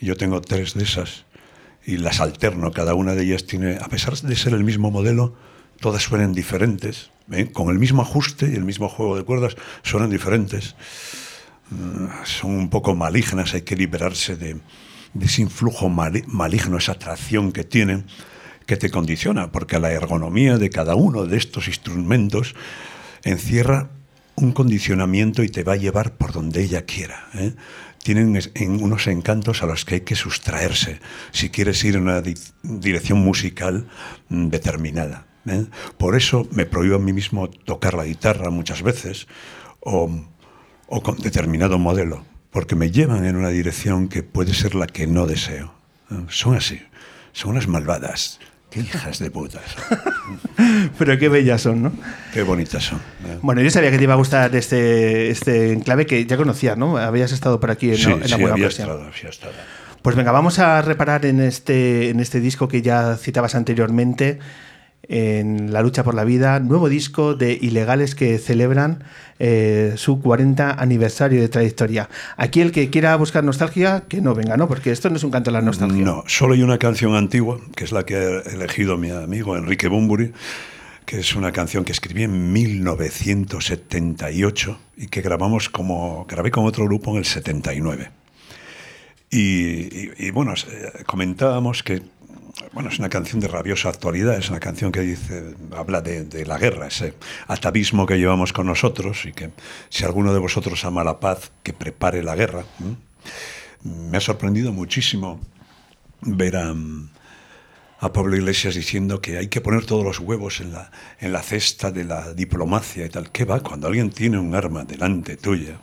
Yo 0.00 0.16
tengo 0.16 0.40
tres 0.40 0.72
de 0.72 0.84
esas 0.84 1.26
y 1.84 1.98
las 1.98 2.20
alterno. 2.20 2.72
Cada 2.72 2.94
una 2.94 3.14
de 3.14 3.24
ellas 3.24 3.44
tiene, 3.44 3.76
a 3.76 3.88
pesar 3.88 4.16
de 4.16 4.36
ser 4.36 4.54
el 4.54 4.64
mismo 4.64 4.90
modelo, 4.90 5.34
todas 5.80 6.02
suenan 6.02 6.32
diferentes. 6.32 7.10
¿eh? 7.30 7.52
Con 7.52 7.68
el 7.68 7.78
mismo 7.78 8.00
ajuste 8.00 8.50
y 8.50 8.54
el 8.54 8.64
mismo 8.64 8.88
juego 8.88 9.18
de 9.18 9.24
cuerdas, 9.24 9.54
suenan 9.82 10.08
diferentes. 10.08 10.76
Son 12.24 12.52
un 12.52 12.70
poco 12.70 12.94
malignas, 12.94 13.52
hay 13.52 13.62
que 13.62 13.76
liberarse 13.76 14.34
de, 14.34 14.56
de 15.12 15.26
ese 15.26 15.42
influjo 15.42 15.90
maligno, 15.90 16.78
esa 16.78 16.92
atracción 16.92 17.52
que 17.52 17.64
tienen 17.64 18.06
que 18.70 18.76
te 18.76 18.88
condiciona, 18.88 19.50
porque 19.50 19.80
la 19.80 19.90
ergonomía 19.90 20.56
de 20.56 20.70
cada 20.70 20.94
uno 20.94 21.26
de 21.26 21.36
estos 21.36 21.66
instrumentos 21.66 22.54
encierra 23.24 23.90
un 24.36 24.52
condicionamiento 24.52 25.42
y 25.42 25.48
te 25.48 25.64
va 25.64 25.72
a 25.72 25.76
llevar 25.76 26.12
por 26.12 26.30
donde 26.30 26.62
ella 26.62 26.86
quiera. 26.86 27.26
¿eh? 27.34 27.54
Tienen 28.04 28.38
en 28.54 28.80
unos 28.80 29.08
encantos 29.08 29.64
a 29.64 29.66
los 29.66 29.84
que 29.84 29.96
hay 29.96 30.00
que 30.02 30.14
sustraerse 30.14 31.00
si 31.32 31.50
quieres 31.50 31.82
ir 31.82 31.96
en 31.96 32.02
una 32.02 32.22
dirección 32.62 33.18
musical 33.18 33.88
mm, 34.28 34.50
determinada. 34.50 35.26
¿eh? 35.46 35.66
Por 35.98 36.14
eso 36.14 36.46
me 36.52 36.64
prohíbo 36.64 36.94
a 36.94 37.00
mí 37.00 37.12
mismo 37.12 37.50
tocar 37.50 37.94
la 37.94 38.04
guitarra 38.04 38.50
muchas 38.50 38.82
veces 38.84 39.26
o, 39.80 40.08
o 40.86 41.02
con 41.02 41.18
determinado 41.18 41.76
modelo, 41.80 42.24
porque 42.52 42.76
me 42.76 42.92
llevan 42.92 43.24
en 43.24 43.34
una 43.34 43.48
dirección 43.48 44.06
que 44.06 44.22
puede 44.22 44.54
ser 44.54 44.76
la 44.76 44.86
que 44.86 45.08
no 45.08 45.26
deseo. 45.26 45.74
¿eh? 46.12 46.24
Son 46.28 46.54
así, 46.54 46.80
son 47.32 47.50
unas 47.50 47.66
malvadas. 47.66 48.38
Qué 48.70 48.80
hijas 48.80 49.18
de 49.18 49.30
putas. 49.30 49.64
Pero 50.98 51.18
qué 51.18 51.28
bellas 51.28 51.62
son, 51.62 51.82
¿no? 51.82 51.92
Qué 52.32 52.42
bonitas 52.42 52.84
son. 52.84 52.98
¿eh? 53.26 53.38
Bueno, 53.42 53.62
yo 53.62 53.70
sabía 53.70 53.90
que 53.90 53.98
te 53.98 54.04
iba 54.04 54.14
a 54.14 54.16
gustar 54.16 54.54
este, 54.54 55.30
este 55.30 55.72
enclave 55.72 56.06
que 56.06 56.24
ya 56.24 56.36
conocías, 56.36 56.78
¿no? 56.78 56.96
Habías 56.96 57.32
estado 57.32 57.58
por 57.58 57.70
aquí 57.70 57.90
en, 57.90 57.96
sí, 57.96 58.10
en 58.10 58.24
sí, 58.26 58.32
alguna 58.32 58.52
había 58.52 58.66
ocasión. 58.66 58.88
estado, 58.88 59.08
había 59.08 59.30
estado. 59.30 59.52
Pues 60.02 60.16
venga, 60.16 60.32
vamos 60.32 60.58
a 60.58 60.80
reparar 60.82 61.26
en 61.26 61.40
este, 61.40 62.08
en 62.10 62.20
este 62.20 62.40
disco 62.40 62.68
que 62.68 62.80
ya 62.80 63.16
citabas 63.16 63.54
anteriormente, 63.54 64.38
en 65.10 65.72
La 65.72 65.82
lucha 65.82 66.04
por 66.04 66.14
la 66.14 66.22
vida, 66.22 66.60
nuevo 66.60 66.88
disco 66.88 67.34
de 67.34 67.58
Ilegales 67.60 68.14
que 68.14 68.38
celebran 68.38 69.02
eh, 69.40 69.94
su 69.96 70.20
40 70.20 70.80
aniversario 70.80 71.40
de 71.40 71.48
trayectoria. 71.48 72.08
Aquí 72.36 72.60
el 72.60 72.70
que 72.70 72.90
quiera 72.90 73.16
buscar 73.16 73.42
nostalgia, 73.42 74.04
que 74.08 74.20
no 74.20 74.36
venga, 74.36 74.56
¿no? 74.56 74.68
Porque 74.68 74.92
esto 74.92 75.10
no 75.10 75.16
es 75.16 75.24
un 75.24 75.32
canto 75.32 75.50
a 75.50 75.52
la 75.52 75.62
nostalgia. 75.62 76.04
No, 76.04 76.22
solo 76.28 76.54
hay 76.54 76.62
una 76.62 76.78
canción 76.78 77.16
antigua, 77.16 77.58
que 77.74 77.82
es 77.82 77.90
la 77.90 78.06
que 78.06 78.14
ha 78.14 78.38
elegido 78.52 78.96
mi 78.96 79.10
amigo 79.10 79.56
Enrique 79.56 79.88
Bumburi, 79.88 80.30
que 81.04 81.18
es 81.18 81.34
una 81.34 81.50
canción 81.50 81.84
que 81.84 81.90
escribí 81.90 82.22
en 82.22 82.52
1978 82.52 84.78
y 84.96 85.08
que 85.08 85.22
grabamos 85.22 85.68
como, 85.68 86.24
grabé 86.28 86.52
con 86.52 86.66
otro 86.66 86.84
grupo 86.84 87.10
en 87.10 87.16
el 87.16 87.24
79. 87.24 88.12
Y, 89.32 90.24
y, 90.24 90.30
bueno, 90.30 90.54
eh, 90.54 91.02
comentábamos 91.04 91.82
que 91.82 92.00
bueno, 92.72 92.88
es 92.88 92.98
una 92.98 93.08
canción 93.08 93.40
de 93.40 93.48
rabiosa 93.48 93.88
actualidad, 93.88 94.36
es 94.36 94.50
una 94.50 94.60
canción 94.60 94.92
que 94.92 95.00
dice, 95.00 95.54
habla 95.76 96.00
de, 96.00 96.44
la 96.46 96.58
guerra, 96.58 96.86
ese 96.86 97.14
atavismo 97.48 98.06
que 98.06 98.18
llevamos 98.18 98.52
con 98.52 98.66
nosotros 98.66 99.24
y 99.26 99.32
que 99.32 99.50
si 99.88 100.04
alguno 100.04 100.32
de 100.32 100.38
vosotros 100.38 100.84
ama 100.84 101.02
la 101.02 101.20
paz, 101.20 101.50
que 101.62 101.72
prepare 101.72 102.22
la 102.22 102.36
guerra. 102.36 102.64
Me 103.82 104.18
ha 104.18 104.20
sorprendido 104.20 104.72
muchísimo 104.72 105.40
ver 106.20 106.56
a, 106.56 106.74
Pablo 108.12 108.36
Iglesias 108.36 108.74
diciendo 108.74 109.20
que 109.20 109.36
hay 109.36 109.48
que 109.48 109.60
poner 109.60 109.84
todos 109.84 110.04
los 110.04 110.20
huevos 110.20 110.60
en 110.60 110.72
la, 110.72 110.90
en 111.18 111.32
la 111.32 111.42
cesta 111.42 111.90
de 111.90 112.04
la 112.04 112.32
diplomacia 112.32 113.04
y 113.04 113.10
tal. 113.10 113.30
¿Qué 113.30 113.44
va? 113.44 113.60
Cuando 113.60 113.88
alguien 113.88 114.10
tiene 114.10 114.38
un 114.38 114.54
arma 114.54 114.84
delante 114.84 115.36
tuya, 115.36 115.80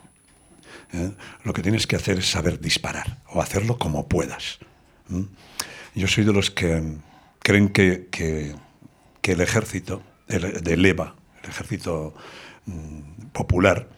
¿eh? 0.94 1.12
lo 1.44 1.54
que 1.54 1.62
tienes 1.62 1.86
que 1.86 1.96
hacer 1.96 2.20
es 2.20 2.32
saber 2.32 2.60
disparar 2.60 3.20
o 3.28 3.42
hacerlo 3.42 3.78
como 3.78 4.08
puedas. 4.08 4.60
Yo 5.98 6.08
soy 6.08 6.26
de 6.26 6.32
los 6.32 6.52
que 6.52 6.80
creen 7.40 7.70
que, 7.70 8.08
que, 8.12 8.54
que 9.20 9.32
el 9.32 9.42
ejército, 9.42 10.04
el, 10.28 10.62
del 10.62 10.86
EVA, 10.86 11.16
el 11.44 11.50
ejército 11.50 12.14
mmm, 12.68 13.30
popular, 13.34 13.90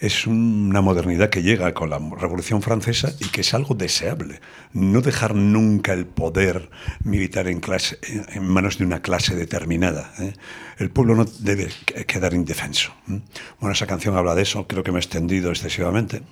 es 0.00 0.26
una 0.26 0.80
modernidad 0.80 1.28
que 1.28 1.42
llega 1.42 1.74
con 1.74 1.90
la 1.90 1.98
Revolución 1.98 2.62
Francesa 2.62 3.12
y 3.20 3.28
que 3.28 3.42
es 3.42 3.52
algo 3.52 3.74
deseable. 3.74 4.40
No 4.72 5.02
dejar 5.02 5.34
nunca 5.34 5.92
el 5.92 6.06
poder 6.06 6.70
militar 7.04 7.46
en, 7.48 7.60
clase, 7.60 7.98
en 8.02 8.48
manos 8.48 8.78
de 8.78 8.86
una 8.86 9.02
clase 9.02 9.36
determinada. 9.36 10.10
¿eh? 10.20 10.32
El 10.78 10.90
pueblo 10.90 11.14
no 11.14 11.26
debe 11.40 11.68
quedar 12.06 12.32
indefenso. 12.32 12.94
¿eh? 13.10 13.20
Bueno, 13.60 13.74
esa 13.74 13.86
canción 13.86 14.16
habla 14.16 14.34
de 14.34 14.40
eso, 14.40 14.66
creo 14.66 14.82
que 14.82 14.90
me 14.90 15.00
he 15.00 15.02
extendido 15.02 15.50
excesivamente. 15.50 16.22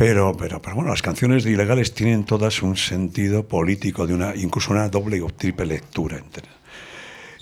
Pero, 0.00 0.34
pero, 0.34 0.62
pero, 0.62 0.76
bueno, 0.76 0.88
las 0.88 1.02
canciones 1.02 1.44
de 1.44 1.50
ilegales 1.50 1.92
tienen 1.92 2.24
todas 2.24 2.62
un 2.62 2.78
sentido 2.78 3.46
político, 3.46 4.06
de 4.06 4.14
una, 4.14 4.34
incluso 4.34 4.72
una 4.72 4.88
doble 4.88 5.20
o 5.20 5.26
triple 5.26 5.66
lectura. 5.66 6.22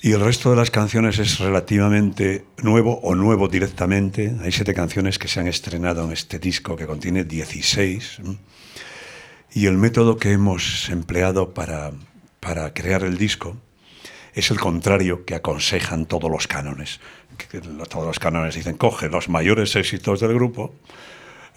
Y 0.03 0.11
el 0.11 0.21
resto 0.21 0.51
de 0.51 0.57
las 0.57 0.73
canciones 0.73 1.21
es 1.21 1.39
relativamente 1.39 2.47
nuevo 2.61 2.99
o 3.05 3.15
nuevo 3.15 3.47
directamente. 3.47 4.35
Hay 4.43 4.51
siete 4.51 4.75
canciones 4.75 5.21
que 5.21 5.29
se 5.29 5.39
han 5.39 5.47
estrenado 5.47 6.03
en 6.05 6.11
este 6.11 6.41
disco 6.41 6.75
que 6.75 6.89
contiene 6.89 7.23
16. 7.23 8.23
Y 9.53 9.67
el 9.67 9.79
método 9.79 10.17
que 10.17 10.33
hemos 10.33 10.89
empleado 10.89 11.55
para, 11.55 11.93
para 12.41 12.75
crear 12.75 13.05
el 13.05 13.19
disco 13.19 13.57
es 14.35 14.51
el 14.51 14.59
contrario 14.59 15.25
que 15.25 15.37
aconsejan 15.37 16.07
todos 16.07 16.29
los 16.29 16.49
cánones. 16.49 16.99
Todos 17.89 18.07
los 18.09 18.19
cánones 18.19 18.57
dicen, 18.57 18.77
coge 18.77 19.09
los 19.09 19.29
mayores 19.29 19.77
éxitos 19.77 20.19
del 20.19 20.35
grupo, 20.35 20.75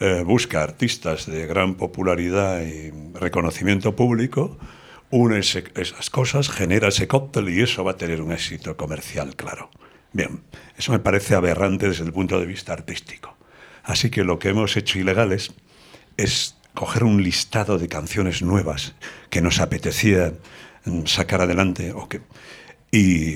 eh, 0.01 0.23
busca 0.23 0.63
artistas 0.63 1.27
de 1.27 1.45
gran 1.45 1.75
popularidad 1.75 2.63
y 2.63 2.91
reconocimiento 3.13 3.95
público, 3.95 4.57
une 5.11 5.37
esas 5.37 6.09
cosas, 6.09 6.49
genera 6.49 6.87
ese 6.87 7.07
cóctel 7.07 7.49
y 7.49 7.61
eso 7.61 7.83
va 7.83 7.91
a 7.91 7.97
tener 7.97 8.19
un 8.19 8.31
éxito 8.31 8.75
comercial, 8.75 9.35
claro. 9.35 9.69
Bien, 10.11 10.41
eso 10.75 10.91
me 10.91 10.97
parece 10.97 11.35
aberrante 11.35 11.87
desde 11.87 12.03
el 12.03 12.13
punto 12.13 12.39
de 12.39 12.47
vista 12.47 12.73
artístico. 12.73 13.37
Así 13.83 14.09
que 14.09 14.23
lo 14.23 14.39
que 14.39 14.49
hemos 14.49 14.75
hecho 14.75 14.97
ilegales 14.97 15.53
es 16.17 16.57
coger 16.73 17.03
un 17.03 17.21
listado 17.21 17.77
de 17.77 17.87
canciones 17.87 18.41
nuevas 18.41 18.95
que 19.29 19.41
nos 19.41 19.59
apetecía 19.59 20.33
sacar 21.05 21.41
adelante 21.41 21.91
o 21.93 22.09
que, 22.09 22.21
y, 22.91 23.35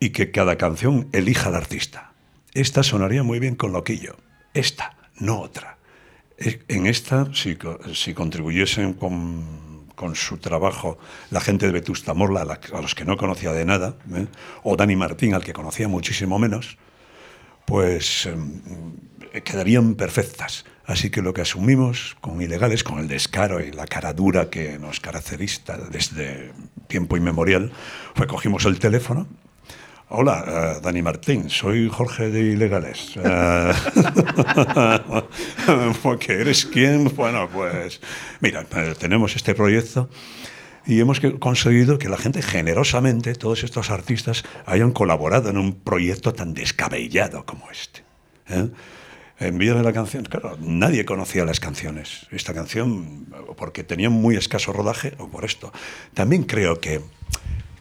y 0.00 0.10
que 0.10 0.32
cada 0.32 0.56
canción 0.56 1.08
elija 1.12 1.48
al 1.48 1.54
artista. 1.54 2.12
Esta 2.54 2.82
sonaría 2.82 3.22
muy 3.22 3.38
bien 3.38 3.54
con 3.54 3.72
Loquillo. 3.72 4.16
Esta 4.52 4.96
no 5.20 5.40
otra. 5.40 5.78
En 6.38 6.86
esta, 6.86 7.28
si, 7.34 8.14
contribuyesen 8.14 8.94
con, 8.94 10.14
su 10.14 10.38
trabajo 10.38 10.98
la 11.30 11.42
gente 11.42 11.66
de 11.66 11.72
Vetusta 11.72 12.14
Morla, 12.14 12.58
a, 12.72 12.80
los 12.80 12.94
que 12.94 13.04
no 13.04 13.18
conocía 13.18 13.52
de 13.52 13.66
nada, 13.66 13.96
¿eh? 14.14 14.26
o 14.62 14.74
Dani 14.74 14.96
Martín, 14.96 15.34
al 15.34 15.44
que 15.44 15.52
conocía 15.52 15.88
muchísimo 15.88 16.38
menos, 16.38 16.78
pues 17.66 18.26
eh, 18.26 19.42
quedarían 19.42 19.94
perfectas. 19.96 20.64
Así 20.86 21.10
que 21.10 21.20
lo 21.20 21.34
que 21.34 21.42
asumimos 21.42 22.16
con 22.22 22.40
ilegales, 22.40 22.82
con 22.82 22.98
el 22.98 23.08
descaro 23.08 23.60
y 23.60 23.70
la 23.70 23.86
cara 23.86 24.14
dura 24.14 24.48
que 24.48 24.78
nos 24.78 24.98
caracteriza 25.00 25.76
desde 25.76 26.52
tiempo 26.88 27.18
inmemorial, 27.18 27.70
fue 28.14 28.26
cogimos 28.26 28.64
el 28.64 28.78
teléfono 28.78 29.28
Hola, 30.12 30.76
uh, 30.76 30.80
Dani 30.80 31.02
Martín, 31.02 31.48
soy 31.48 31.88
Jorge 31.88 32.30
de 32.30 32.40
Ilegales. 32.40 33.14
Uh, 35.68 35.92
porque 36.02 36.32
eres 36.32 36.66
quién, 36.66 37.14
bueno, 37.14 37.48
pues 37.52 38.00
mira, 38.40 38.64
tenemos 38.98 39.36
este 39.36 39.54
proyecto 39.54 40.08
y 40.86 40.98
hemos 40.98 41.20
conseguido 41.38 41.98
que 41.98 42.08
la 42.08 42.16
gente 42.16 42.42
generosamente, 42.42 43.34
todos 43.34 43.62
estos 43.62 43.90
artistas, 43.90 44.42
hayan 44.66 44.90
colaborado 44.90 45.50
en 45.50 45.58
un 45.58 45.74
proyecto 45.74 46.32
tan 46.32 46.54
descabellado 46.54 47.44
como 47.46 47.70
este. 47.70 48.02
¿eh? 48.48 48.68
Envíame 49.38 49.82
la 49.82 49.92
canción. 49.92 50.24
Claro, 50.24 50.56
nadie 50.60 51.04
conocía 51.04 51.44
las 51.44 51.60
canciones. 51.60 52.26
Esta 52.30 52.52
canción, 52.52 53.26
porque 53.56 53.84
tenía 53.84 54.10
muy 54.10 54.36
escaso 54.36 54.72
rodaje, 54.72 55.14
o 55.18 55.28
por 55.28 55.44
esto. 55.44 55.72
También 56.14 56.42
creo 56.44 56.80
que 56.80 57.00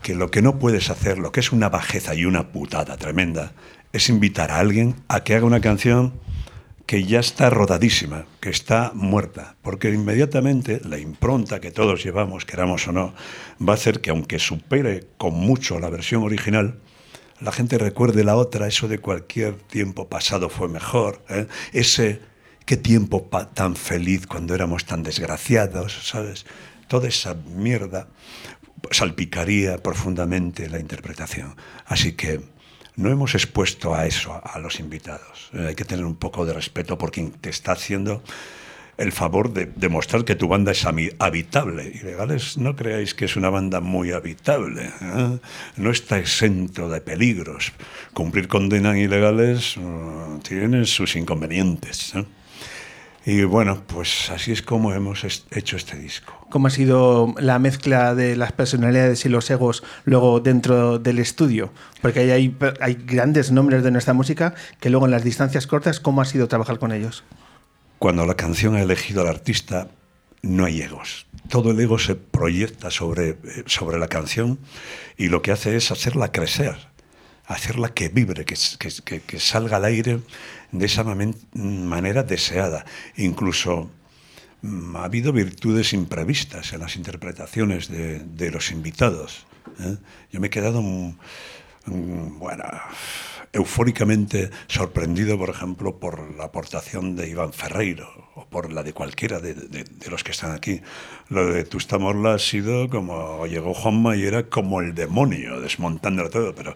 que 0.01 0.15
lo 0.15 0.31
que 0.31 0.41
no 0.41 0.59
puedes 0.59 0.89
hacer, 0.89 1.17
lo 1.17 1.31
que 1.31 1.39
es 1.39 1.51
una 1.51 1.69
bajeza 1.69 2.15
y 2.15 2.25
una 2.25 2.51
putada 2.51 2.97
tremenda, 2.97 3.53
es 3.91 4.09
invitar 4.09 4.51
a 4.51 4.59
alguien 4.59 4.95
a 5.07 5.23
que 5.23 5.35
haga 5.35 5.45
una 5.45 5.61
canción 5.61 6.13
que 6.85 7.03
ya 7.03 7.19
está 7.19 7.51
rodadísima, 7.51 8.25
que 8.39 8.49
está 8.49 8.91
muerta, 8.95 9.55
porque 9.61 9.93
inmediatamente 9.93 10.81
la 10.83 10.97
impronta 10.97 11.59
que 11.59 11.69
todos 11.69 12.03
llevamos, 12.03 12.45
queramos 12.45 12.87
o 12.87 12.91
no, 12.91 13.13
va 13.61 13.73
a 13.73 13.75
hacer 13.75 14.01
que 14.01 14.09
aunque 14.09 14.39
supere 14.39 15.05
con 15.17 15.35
mucho 15.35 15.79
la 15.79 15.91
versión 15.91 16.23
original, 16.23 16.79
la 17.41 17.51
gente 17.51 17.77
recuerde 17.77 18.23
la 18.23 18.35
otra, 18.35 18.67
eso 18.67 18.87
de 18.87 18.97
cualquier 18.97 19.53
tiempo 19.53 20.09
pasado 20.09 20.49
fue 20.49 20.67
mejor, 20.67 21.23
¿eh? 21.29 21.45
ese 21.73 22.21
qué 22.65 22.75
tiempo 22.75 23.29
tan 23.53 23.75
feliz 23.75 24.25
cuando 24.25 24.55
éramos 24.55 24.85
tan 24.85 25.03
desgraciados, 25.03 26.07
¿sabes? 26.07 26.45
Toda 26.87 27.07
esa 27.07 27.35
mierda 27.35 28.07
salpicaría 28.91 29.77
profundamente 29.77 30.69
la 30.69 30.79
interpretación. 30.79 31.55
Así 31.85 32.13
que 32.13 32.41
no 32.95 33.09
hemos 33.09 33.35
expuesto 33.35 33.95
a 33.95 34.05
eso 34.05 34.41
a 34.43 34.59
los 34.59 34.79
invitados. 34.79 35.49
Eh, 35.53 35.67
hay 35.69 35.75
que 35.75 35.85
tener 35.85 36.05
un 36.05 36.15
poco 36.15 36.45
de 36.45 36.53
respeto 36.53 36.97
por 36.97 37.11
quien 37.11 37.31
te 37.31 37.49
está 37.49 37.73
haciendo 37.73 38.21
el 38.99 39.13
favor 39.13 39.53
de 39.53 39.65
demostrar 39.65 40.25
que 40.25 40.35
tu 40.35 40.49
banda 40.49 40.73
es 40.73 40.85
habitable. 40.85 41.89
Ilegales, 42.01 42.57
no 42.57 42.75
creáis 42.75 43.13
que 43.15 43.25
es 43.25 43.37
una 43.37 43.49
banda 43.49 43.79
muy 43.79 44.11
habitable. 44.11 44.91
¿eh? 45.01 45.39
No 45.77 45.89
está 45.89 46.19
exento 46.19 46.89
de 46.89 46.99
peligros. 46.99 47.71
Cumplir 48.13 48.49
condena 48.49 48.91
en 48.91 48.97
ilegales 48.97 49.77
uh, 49.77 50.39
tiene 50.43 50.83
sus 50.85 51.15
inconvenientes. 51.15 52.13
¿eh? 52.13 52.25
Y 53.29 53.43
bueno, 53.43 53.83
pues 53.85 54.31
así 54.31 54.51
es 54.51 54.63
como 54.63 54.91
hemos 54.91 55.23
hecho 55.23 55.77
este 55.77 55.95
disco. 55.99 56.33
¿Cómo 56.49 56.65
ha 56.65 56.71
sido 56.71 57.35
la 57.37 57.59
mezcla 57.59 58.15
de 58.15 58.35
las 58.35 58.53
personalidades 58.53 59.23
y 59.23 59.29
los 59.29 59.47
egos 59.51 59.83
luego 60.03 60.39
dentro 60.39 60.97
del 60.97 61.19
estudio? 61.19 61.71
Porque 62.01 62.21
hay, 62.21 62.57
hay, 62.81 62.93
grandes 62.95 63.51
nombres 63.51 63.83
de 63.83 63.91
nuestra 63.91 64.15
música 64.15 64.55
que 64.79 64.89
luego 64.89 65.05
en 65.05 65.11
las 65.11 65.23
distancias 65.23 65.67
cortas, 65.67 65.99
¿cómo 65.99 66.21
ha 66.21 66.25
sido 66.25 66.47
trabajar 66.47 66.79
con 66.79 66.91
ellos? 66.91 67.23
Cuando 67.99 68.25
la 68.25 68.33
canción 68.33 68.73
ha 68.73 68.81
elegido 68.81 69.21
al 69.21 69.27
artista, 69.27 69.89
no 70.41 70.65
hay 70.65 70.81
egos. 70.81 71.27
Todo 71.49 71.69
el 71.69 71.79
ego 71.79 71.99
se 71.99 72.15
proyecta 72.15 72.89
sobre, 72.89 73.29
eh, 73.29 73.37
sobre 73.67 73.99
la 73.99 74.07
canción 74.07 74.57
y 75.17 75.27
lo 75.27 75.43
que 75.43 75.51
hace 75.51 75.75
es 75.75 75.91
hacerla 75.91 76.31
crecer, 76.31 76.88
hacerla 77.49 77.93
que 77.93 78.09
vibre, 78.09 78.45
que, 78.45 78.55
que, 79.03 79.21
que 79.21 79.39
salga 79.39 79.77
al 79.77 79.85
aire 79.85 80.19
de 80.71 80.85
esa 80.85 81.03
manera 81.03 82.23
deseada. 82.23 82.85
Incluso 83.17 83.89
mm, 84.61 84.95
ha 84.95 85.03
habido 85.03 85.33
virtudes 85.33 85.93
imprevistas 85.93 86.73
en 86.73 86.81
las 86.81 86.95
interpretaciones 86.95 87.89
de, 87.89 88.51
los 88.51 88.71
invitados. 88.71 89.47
¿eh? 89.79 89.97
Yo 90.31 90.39
me 90.39 90.47
he 90.47 90.49
quedado, 90.51 90.81
mm, 90.83 91.17
mm, 91.87 92.39
bueno, 92.39 92.65
eufóricamente 93.51 94.51
sorprendido, 94.67 95.35
por 95.39 95.49
ejemplo, 95.49 95.97
por 95.97 96.35
la 96.35 96.45
aportación 96.45 97.15
de 97.15 97.29
Iván 97.29 97.51
Ferreiro 97.51 98.07
o 98.35 98.45
por 98.45 98.71
la 98.71 98.83
de 98.83 98.93
cualquiera 98.93 99.39
de, 99.39 99.55
los 100.07 100.23
que 100.23 100.31
están 100.31 100.51
aquí. 100.51 100.81
Lo 101.29 101.47
de 101.47 101.63
Tustamorla 101.63 102.35
ha 102.35 102.39
sido 102.39 102.89
como 102.89 103.47
llegó 103.47 103.73
Juanma 103.73 104.15
y 104.15 104.23
era 104.23 104.43
como 104.43 104.81
el 104.81 104.93
demonio 104.93 105.59
desmontándolo 105.61 106.29
todo, 106.29 106.53
pero 106.53 106.75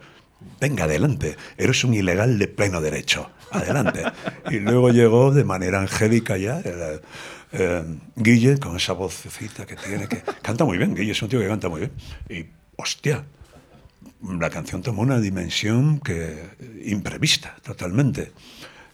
venga 0.60 0.86
adelante, 0.86 1.38
eres 1.58 1.84
un 1.84 1.94
ilegal 1.94 2.38
de 2.38 2.48
pleno 2.48 2.82
derecho, 2.82 3.30
adelante. 3.52 4.04
Y 4.50 4.60
luego 4.60 4.90
llegó 4.90 5.32
de 5.32 5.44
manera 5.44 5.82
angélica 5.82 6.38
ya 6.38 6.60
eh, 6.64 7.00
eh, 7.54 7.84
Guille, 8.16 8.58
con 8.58 8.76
esa 8.76 8.94
vocecita 8.94 9.66
que 9.66 9.76
tiene, 9.76 10.08
que 10.08 10.24
canta 10.42 10.66
muy 10.66 10.78
bien, 10.78 10.96
Guille 10.96 11.12
es 11.12 11.22
un 11.22 11.30
tío 11.30 11.40
que 11.40 11.48
canta 11.48 11.70
muy 11.70 11.82
bien. 11.82 11.92
Y, 12.30 12.46
hostia, 12.76 13.24
la 14.22 14.50
canción 14.50 14.82
tomó 14.82 15.02
una 15.02 15.20
dimensión 15.20 16.00
que 16.00 16.50
imprevista, 16.86 17.56
totalmente. 17.64 18.32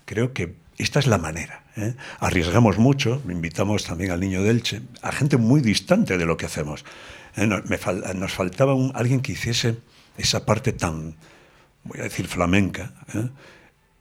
Creo 0.05 0.33
que 0.33 0.55
esta 0.77 0.99
es 0.99 1.07
la 1.07 1.17
manera. 1.17 1.63
¿eh? 1.75 1.95
Arriesgamos 2.19 2.77
mucho, 2.77 3.21
invitamos 3.27 3.83
también 3.83 4.11
al 4.11 4.19
niño 4.19 4.41
Delche, 4.43 4.81
a 5.01 5.11
gente 5.11 5.37
muy 5.37 5.61
distante 5.61 6.17
de 6.17 6.25
lo 6.25 6.37
que 6.37 6.45
hacemos. 6.45 6.85
Nos, 7.35 8.33
faltaba 8.33 8.73
alguien 8.95 9.21
que 9.21 9.33
hiciese 9.33 9.77
esa 10.17 10.45
parte 10.45 10.73
tan 10.73 11.15
voy 11.89 11.99
a 11.99 12.03
decir 12.03 12.27
flamenca. 12.27 12.93
¿eh? 13.13 13.29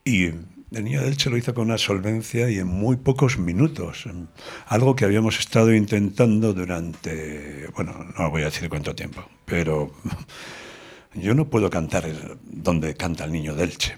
Y 0.04 0.26
el 0.26 0.84
niño 0.84 1.00
de 1.00 1.08
Elche 1.08 1.30
lo 1.30 1.36
hizo 1.36 1.54
con 1.54 1.66
una 1.66 1.78
solvencia 1.78 2.48
y 2.50 2.58
en 2.58 2.66
muy 2.66 2.96
pocos 2.96 3.38
minutos. 3.38 4.04
Algo 4.66 4.94
que 4.94 5.04
habíamos 5.04 5.38
estado 5.40 5.74
intentando 5.74 6.52
durante, 6.52 7.66
bueno, 7.74 8.06
no 8.16 8.30
voy 8.30 8.42
a 8.42 8.46
decir 8.46 8.68
cuánto 8.68 8.94
tiempo, 8.94 9.28
pero 9.44 9.92
yo 11.14 11.34
no 11.34 11.48
puedo 11.48 11.70
cantar 11.70 12.06
donde 12.44 12.94
canta 12.94 13.24
el 13.24 13.32
niño 13.32 13.54
de 13.54 13.64
Elche. 13.64 13.96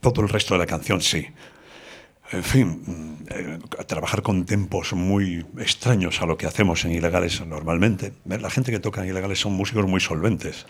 Todo 0.00 0.22
el 0.22 0.28
resto 0.28 0.54
de 0.54 0.58
la 0.58 0.66
canción 0.66 1.00
sí. 1.00 1.26
En 2.32 2.42
fin, 2.42 3.18
eh, 3.30 3.58
trabajar 3.86 4.22
con 4.22 4.44
tempos 4.44 4.92
muy 4.92 5.46
extraños 5.58 6.20
a 6.20 6.26
lo 6.26 6.36
que 6.36 6.46
hacemos 6.46 6.84
en 6.84 6.92
ilegales 6.92 7.44
normalmente. 7.46 8.12
La 8.24 8.50
gente 8.50 8.72
que 8.72 8.80
toca 8.80 9.02
en 9.02 9.10
ilegales 9.10 9.40
son 9.40 9.52
músicos 9.52 9.86
muy 9.86 10.00
solventes. 10.00 10.66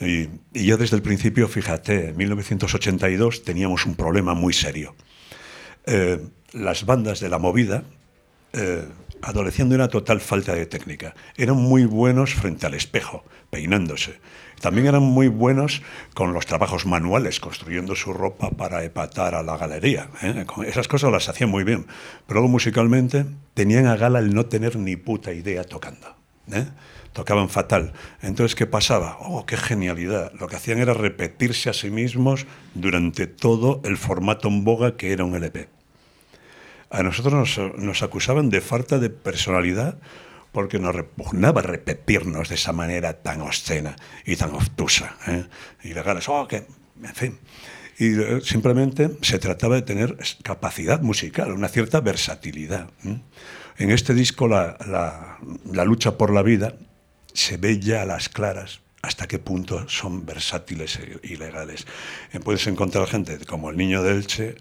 Y, 0.00 0.28
yo 0.52 0.76
desde 0.76 0.96
el 0.96 1.02
principio, 1.02 1.46
fíjate, 1.48 2.08
en 2.10 2.16
1982 2.16 3.44
teníamos 3.44 3.86
un 3.86 3.94
problema 3.94 4.34
muy 4.34 4.52
serio. 4.52 4.94
Eh, 5.86 6.20
las 6.52 6.86
bandas 6.86 7.20
de 7.20 7.28
la 7.28 7.38
movida 7.38 7.84
eh, 8.52 8.84
adolecían 9.22 9.68
de 9.68 9.74
una 9.76 9.88
total 9.88 10.20
falta 10.20 10.54
de 10.54 10.66
técnica. 10.66 11.14
Eran 11.36 11.56
muy 11.56 11.84
buenos 11.84 12.34
frente 12.34 12.66
al 12.66 12.74
espejo, 12.74 13.24
peinándose. 13.50 14.18
También 14.60 14.86
eran 14.86 15.02
muy 15.02 15.28
buenos 15.28 15.82
con 16.14 16.32
los 16.32 16.46
trabajos 16.46 16.84
manuales, 16.84 17.40
construyendo 17.40 17.94
su 17.94 18.12
ropa 18.12 18.50
para 18.50 18.84
epatar 18.84 19.34
a 19.34 19.42
la 19.42 19.56
galería. 19.56 20.10
¿eh? 20.22 20.44
Esas 20.66 20.86
cosas 20.86 21.10
las 21.10 21.28
hacían 21.28 21.50
muy 21.50 21.64
bien. 21.64 21.86
Pero 22.26 22.40
luego 22.40 22.48
musicalmente 22.48 23.24
tenían 23.54 23.86
a 23.86 23.96
gala 23.96 24.18
el 24.18 24.34
no 24.34 24.46
tener 24.46 24.76
ni 24.76 24.96
puta 24.96 25.32
idea 25.32 25.64
tocando. 25.64 26.14
¿eh? 26.52 26.66
Tocaban 27.12 27.48
fatal. 27.48 27.92
Entonces, 28.22 28.54
¿qué 28.54 28.66
pasaba? 28.66 29.18
¡Oh, 29.20 29.46
qué 29.46 29.56
genialidad! 29.56 30.32
Lo 30.38 30.46
que 30.46 30.56
hacían 30.56 30.78
era 30.78 30.94
repetirse 30.94 31.70
a 31.70 31.72
sí 31.72 31.90
mismos 31.90 32.46
durante 32.74 33.26
todo 33.26 33.80
el 33.84 33.96
formato 33.96 34.48
en 34.48 34.64
boga 34.64 34.96
que 34.96 35.12
era 35.12 35.24
un 35.24 35.34
LP. 35.34 35.68
A 36.90 37.02
nosotros 37.02 37.58
nos, 37.76 38.02
acusaban 38.02 38.50
de 38.50 38.60
falta 38.60 38.98
de 38.98 39.10
personalidad 39.10 39.98
porque 40.50 40.80
nos 40.80 40.94
repugnaba 40.94 41.62
repetirnos 41.62 42.48
de 42.48 42.56
esa 42.56 42.72
manera 42.72 43.22
tan 43.22 43.40
obscena 43.42 43.94
y 44.24 44.34
tan 44.34 44.50
obtusa. 44.50 45.16
¿eh? 45.28 45.46
Y 45.84 45.94
legales, 45.94 46.28
¡oh, 46.28 46.48
qué! 46.48 46.66
En 47.02 47.14
fin. 47.14 47.38
Y 47.98 48.20
eh, 48.20 48.40
simplemente 48.42 49.10
se 49.22 49.38
trataba 49.38 49.76
de 49.76 49.82
tener 49.82 50.16
capacidad 50.42 51.00
musical, 51.00 51.52
una 51.52 51.68
cierta 51.68 52.00
versatilidad. 52.00 52.90
En 53.04 53.90
este 53.90 54.12
disco, 54.12 54.48
la, 54.48 54.76
la 55.70 55.84
lucha 55.84 56.18
por 56.18 56.32
la 56.32 56.42
vida 56.42 56.74
se 57.34 57.56
ve 57.56 57.78
ya 57.80 58.02
a 58.02 58.06
las 58.06 58.28
claras 58.28 58.80
hasta 59.02 59.26
qué 59.26 59.38
punto 59.38 59.88
son 59.88 60.26
versátiles 60.26 60.96
e 60.96 61.20
ilegales. 61.22 61.86
Eh, 62.32 62.40
puedes 62.40 62.66
encontrar 62.66 63.06
gente 63.06 63.38
como 63.46 63.70
el 63.70 63.76
niño 63.76 64.02
de 64.02 64.12
Elche, 64.12 64.56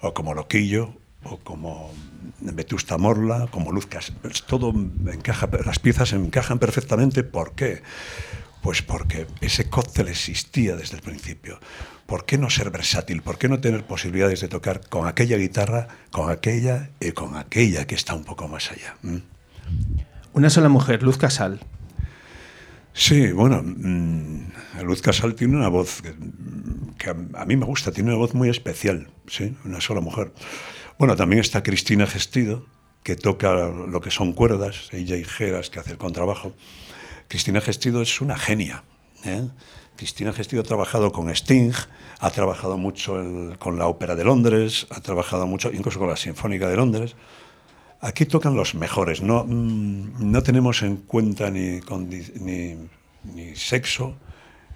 o 0.00 0.14
como 0.14 0.34
Loquillo, 0.34 0.94
o 1.24 1.38
como 1.38 1.92
Vetusta 2.40 2.96
Morla, 2.98 3.48
como 3.50 3.72
Luz 3.72 3.86
pues 4.22 4.42
Todo 4.44 4.72
encaja, 5.12 5.48
las 5.64 5.78
piezas 5.78 6.12
encajan 6.12 6.58
perfectamente. 6.58 7.24
¿Por 7.24 7.52
qué? 7.52 7.82
Pues 8.62 8.82
porque 8.82 9.26
ese 9.40 9.68
cóctel 9.68 10.08
existía 10.08 10.76
desde 10.76 10.96
el 10.96 11.02
principio. 11.02 11.58
¿Por 12.06 12.24
qué 12.24 12.38
no 12.38 12.50
ser 12.50 12.70
versátil? 12.70 13.22
¿Por 13.22 13.38
qué 13.38 13.48
no 13.48 13.60
tener 13.60 13.84
posibilidades 13.84 14.40
de 14.40 14.48
tocar 14.48 14.88
con 14.88 15.06
aquella 15.06 15.36
guitarra, 15.36 15.88
con 16.10 16.30
aquella 16.30 16.90
y 17.00 17.12
con 17.12 17.36
aquella 17.36 17.86
que 17.86 17.94
está 17.94 18.14
un 18.14 18.24
poco 18.24 18.48
más 18.48 18.70
allá? 18.70 18.96
¿Mm? 19.02 19.18
Una 20.32 20.50
sola 20.50 20.68
mujer, 20.68 21.02
Luz 21.02 21.18
Casal, 21.18 21.60
Sí, 22.92 23.32
bueno, 23.32 23.62
mm, 23.62 24.82
Luz 24.82 25.00
Casal 25.00 25.34
tiene 25.34 25.56
una 25.56 25.68
voz 25.68 26.02
que, 26.98 27.10
a, 27.10 27.44
mí 27.44 27.56
me 27.56 27.64
gusta, 27.64 27.92
tiene 27.92 28.10
una 28.10 28.18
voz 28.18 28.34
muy 28.34 28.48
especial, 28.48 29.08
sí, 29.26 29.56
una 29.64 29.80
sola 29.80 30.00
mujer. 30.00 30.32
Bueno, 30.98 31.16
también 31.16 31.40
está 31.40 31.62
Cristina 31.62 32.06
Gestido, 32.06 32.66
que 33.02 33.16
toca 33.16 33.68
lo 33.68 34.00
que 34.00 34.10
son 34.10 34.32
cuerdas, 34.32 34.88
ella 34.92 35.16
y 35.16 35.24
Geras, 35.24 35.70
que 35.70 35.78
hace 35.78 35.92
el 35.92 35.98
contrabajo. 35.98 36.52
Cristina 37.28 37.60
Gestido 37.60 38.02
es 38.02 38.20
una 38.20 38.36
genia. 38.36 38.84
¿eh? 39.24 39.48
Cristina 39.96 40.32
Gestido 40.32 40.62
ha 40.62 40.64
trabajado 40.64 41.12
con 41.12 41.30
Sting, 41.30 41.72
ha 42.18 42.30
trabajado 42.30 42.76
mucho 42.76 43.14
con 43.58 43.78
la 43.78 43.86
Ópera 43.86 44.16
de 44.16 44.24
Londres, 44.24 44.86
ha 44.90 45.00
trabajado 45.00 45.46
mucho 45.46 45.70
incluso 45.72 45.98
con 45.98 46.08
la 46.08 46.16
Sinfónica 46.16 46.68
de 46.68 46.76
Londres. 46.76 47.14
Aquí 48.02 48.24
tocan 48.24 48.54
los 48.54 48.74
mejores, 48.74 49.20
no, 49.20 49.44
mm, 49.44 50.30
no 50.30 50.42
tenemos 50.42 50.82
en 50.82 50.96
cuenta 50.96 51.50
ni, 51.50 51.80
sexo, 53.54 54.16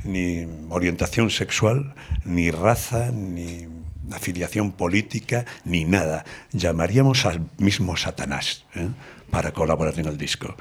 ni 0.05 0.47
orientación 0.69 1.31
sexual, 1.31 1.95
ni 2.27 2.51
raza, 2.51 3.11
ni 3.11 3.67
afiliación 4.13 4.73
política, 4.73 5.47
ni 5.65 5.87
nada. 5.87 6.27
Llamaríamos 6.53 7.25
al 7.25 7.49
mismo 7.57 7.97
Satanás 7.97 8.67
¿eh? 8.75 8.89
para 9.31 9.53
colaborar 9.53 9.99
en 9.99 10.07
el 10.07 10.19
disco. 10.19 10.55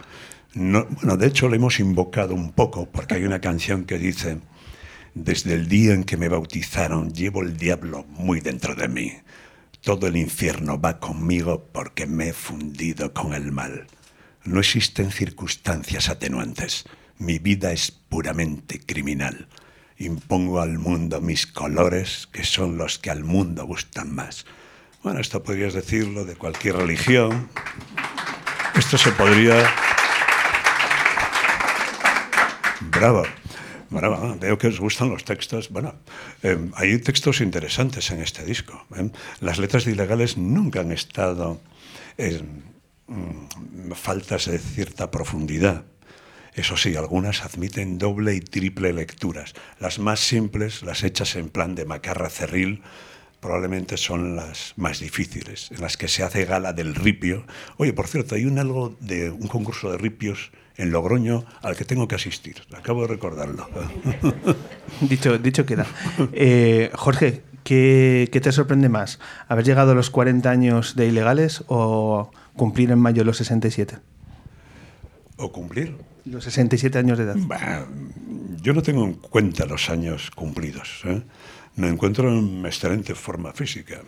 No, 0.54 0.86
bueno, 0.86 1.17
de 1.17 1.28
hecho, 1.28 1.49
lo 1.49 1.56
hemos 1.56 1.82
invocado 1.82 2.34
un 2.34 2.54
poco 2.54 2.88
porque 2.89 3.15
hay 3.15 3.26
una 3.26 3.41
canción 3.41 3.84
que 3.84 3.97
dice, 3.97 4.38
desde 5.15 5.54
el 5.56 5.67
día 5.67 5.93
en 5.93 6.06
que 6.06 6.15
me 6.15 6.30
bautizaron, 6.30 7.12
llevo 7.12 7.41
el 7.41 7.58
diablo 7.58 8.06
muy 8.08 8.39
dentro 8.39 8.73
de 8.73 8.88
mí. 8.88 9.12
Todo 9.83 10.07
el 10.07 10.15
infierno 10.15 10.79
va 10.79 11.01
conmigo 11.01 11.67
porque 11.73 12.05
me 12.07 12.29
he 12.29 12.33
fundido 12.33 13.13
con 13.13 13.33
el 13.33 13.51
mal. 13.51 13.87
No 14.45 14.61
existen 14.61 15.11
circunstancias 15.11 16.07
atenuantes. 16.07 16.85
Mi 17.17 17.37
vida 17.37 17.73
es 17.73 17.91
puramente 17.91 18.79
criminal. 18.79 19.49
Impongo 19.97 20.61
al 20.61 20.79
mundo 20.79 21.19
mis 21.19 21.47
colores, 21.47 22.29
que 22.31 22.45
son 22.45 22.77
los 22.77 22.97
que 22.97 23.11
al 23.11 23.25
mundo 23.25 23.65
gustan 23.65 24.15
más. 24.15 24.45
Bueno, 25.03 25.19
esto 25.19 25.43
podrías 25.43 25.73
decirlo 25.73 26.23
de 26.23 26.37
cualquier 26.37 26.77
religión. 26.77 27.49
Esto 28.75 28.97
se 28.97 29.11
podría... 29.11 29.69
Bravo. 32.79 33.23
Bueno, 33.93 34.38
veo 34.39 34.58
que 34.58 34.67
os 34.67 34.79
gustan 34.79 35.10
los 35.10 35.23
textos. 35.23 35.69
Bueno, 35.69 35.93
em, 36.41 36.71
hay 36.73 36.97
textos 36.97 37.41
interesantes 37.41 38.10
en 38.10 38.21
este 38.21 38.43
disco. 38.43 38.86
¿eh? 38.97 39.12
Las 39.39 39.60
letras 39.60 39.86
de 39.86 39.91
ilegales 39.91 40.36
nunca 40.36 40.82
han 40.82 40.91
estado 40.91 41.62
mm, 42.17 43.91
faltas 43.93 44.45
de 44.49 44.58
cierta 44.58 45.12
profundidad. 45.12 45.86
Eso 46.56 46.75
sí, 46.75 46.95
algunas 46.95 47.43
admiten 47.45 47.99
doble 47.99 48.34
y 48.34 48.41
triple 48.41 48.93
lecturas. 48.93 49.53
Las 49.79 49.99
más 49.99 50.19
simples, 50.19 50.82
las 50.82 51.03
hechas 51.03 51.36
en 51.36 51.49
plan 51.49 51.75
de 51.75 51.86
macarra 51.86 52.32
cerril, 52.32 52.82
probablemente 53.39 53.97
son 53.97 54.36
las 54.36 54.73
más 54.75 54.99
difíciles, 54.99 55.69
en 55.71 55.82
las 55.82 55.97
que 55.97 56.08
se 56.08 56.23
hace 56.23 56.45
gala 56.45 56.73
del 56.73 56.95
ripio. 56.95 57.45
Oye, 57.77 57.93
por 57.93 58.08
cierto, 58.08 58.34
hay 58.34 58.45
un 58.45 58.58
algo 58.58 58.95
de 58.99 59.29
un 59.29 59.47
concurso 59.47 59.91
de 59.91 59.97
ripios 59.99 60.51
en 60.77 60.91
Logroño 60.91 61.45
al 61.62 61.75
que 61.75 61.86
tengo 61.86 62.07
que 62.07 62.15
asistir. 62.15 62.63
Acabo 62.75 63.01
de 63.01 63.07
recordarlo. 63.07 63.67
dicho, 65.01 65.38
dicho 65.38 65.65
queda. 65.65 65.86
Eh, 66.33 66.91
Jorge, 66.95 67.43
¿qué, 67.63 68.29
¿qué, 68.31 68.41
te 68.41 68.51
sorprende 68.51 68.89
más? 68.89 69.19
¿Haber 69.47 69.65
llegado 69.65 69.91
a 69.91 69.95
los 69.95 70.09
40 70.09 70.49
años 70.49 70.95
de 70.95 71.07
ilegales 71.07 71.63
o 71.67 72.31
cumplir 72.55 72.91
en 72.91 72.99
mayo 72.99 73.23
los 73.23 73.38
67? 73.38 73.97
¿O 75.38 75.51
cumplir? 75.51 75.97
Los 76.25 76.45
67 76.45 76.97
años 76.97 77.17
de 77.17 77.25
edad. 77.25 77.36
Bah, 77.38 77.86
yo 78.62 78.73
no 78.73 78.81
tengo 78.81 79.03
en 79.03 79.13
cuenta 79.13 79.65
los 79.65 79.89
años 79.89 80.31
cumplidos. 80.31 81.01
¿eh? 81.05 81.21
Me 81.75 81.89
encuentro 81.89 82.29
en 82.29 82.65
excelente 82.65 83.15
forma 83.15 83.51
física, 83.51 84.01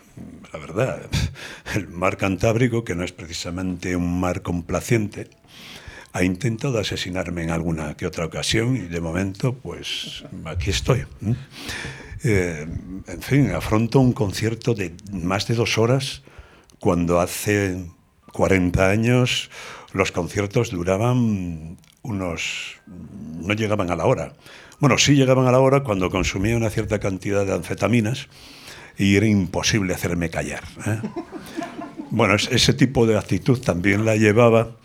la 0.52 0.58
verdad. 0.58 1.02
El 1.74 1.88
mar 1.88 2.16
Cantábrico, 2.16 2.84
que 2.84 2.94
no 2.94 3.04
es 3.04 3.12
precisamente 3.12 3.96
un 3.96 4.20
mar 4.20 4.42
complaciente, 4.42 5.28
ha 6.16 6.24
intentado 6.24 6.78
asesinarme 6.78 7.42
en 7.42 7.50
alguna 7.50 7.94
que 7.94 8.06
otra 8.06 8.24
ocasión 8.24 8.74
y 8.74 8.80
de 8.80 9.00
momento, 9.02 9.52
pues 9.54 10.24
aquí 10.46 10.70
estoy. 10.70 11.04
Eh, 12.24 12.66
en 13.06 13.22
fin, 13.22 13.50
afronto 13.50 14.00
un 14.00 14.14
concierto 14.14 14.72
de 14.74 14.94
más 15.12 15.46
de 15.46 15.54
dos 15.54 15.76
horas 15.76 16.22
cuando 16.78 17.20
hace 17.20 17.84
40 18.32 18.88
años 18.88 19.50
los 19.92 20.10
conciertos 20.10 20.70
duraban 20.70 21.76
unos... 22.00 22.76
no 22.86 23.52
llegaban 23.52 23.90
a 23.90 23.96
la 23.96 24.06
hora. 24.06 24.32
Bueno, 24.80 24.96
sí 24.96 25.16
llegaban 25.16 25.46
a 25.46 25.52
la 25.52 25.58
hora 25.58 25.82
cuando 25.82 26.10
consumía 26.10 26.56
una 26.56 26.70
cierta 26.70 26.98
cantidad 26.98 27.44
de 27.44 27.52
anfetaminas 27.52 28.28
y 28.96 29.16
era 29.16 29.26
imposible 29.26 29.92
hacerme 29.92 30.30
callar. 30.30 30.64
¿eh? 30.86 31.00
Bueno, 32.10 32.36
ese 32.36 32.72
tipo 32.72 33.06
de 33.06 33.18
actitud 33.18 33.60
también 33.60 34.06
la 34.06 34.16
llevaba 34.16 34.76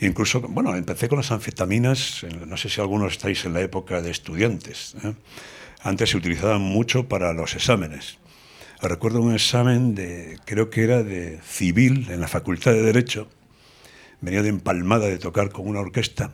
Incluso, 0.00 0.40
bueno, 0.40 0.76
empecé 0.76 1.08
con 1.08 1.18
las 1.18 1.32
anfetaminas, 1.32 2.24
no 2.46 2.56
sé 2.56 2.68
si 2.68 2.80
algunos 2.80 3.12
estáis 3.12 3.44
en 3.44 3.54
la 3.54 3.60
época 3.60 4.00
de 4.00 4.10
estudiantes. 4.10 4.94
¿eh? 5.02 5.14
Antes 5.82 6.10
se 6.10 6.16
utilizaban 6.16 6.60
mucho 6.60 7.08
para 7.08 7.32
los 7.32 7.54
exámenes. 7.56 8.18
Recuerdo 8.80 9.20
un 9.20 9.34
examen 9.34 9.96
de, 9.96 10.38
creo 10.44 10.70
que 10.70 10.84
era 10.84 11.02
de 11.02 11.40
civil 11.42 12.06
en 12.10 12.20
la 12.20 12.28
Facultad 12.28 12.72
de 12.72 12.82
Derecho. 12.82 13.28
Venía 14.20 14.42
de 14.42 14.50
empalmada 14.50 15.06
de 15.06 15.18
tocar 15.18 15.50
con 15.50 15.66
una 15.66 15.80
orquesta. 15.80 16.30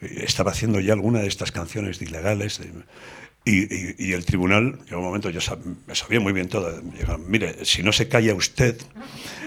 Estaba 0.00 0.52
haciendo 0.52 0.78
ya 0.78 0.92
alguna 0.92 1.18
de 1.18 1.26
estas 1.26 1.50
canciones 1.50 2.00
ilegales. 2.00 2.60
Y, 3.44 4.12
el 4.12 4.24
tribunal, 4.26 4.78
en 4.88 4.96
un 4.96 5.04
momento, 5.04 5.30
yo 5.30 5.40
me 5.86 5.94
sabía 5.94 6.20
muy 6.20 6.32
bien 6.32 6.48
todo. 6.48 6.82
Mire, 7.26 7.64
si 7.64 7.82
no 7.82 7.92
se 7.92 8.08
calla 8.08 8.34
usted, 8.34 8.78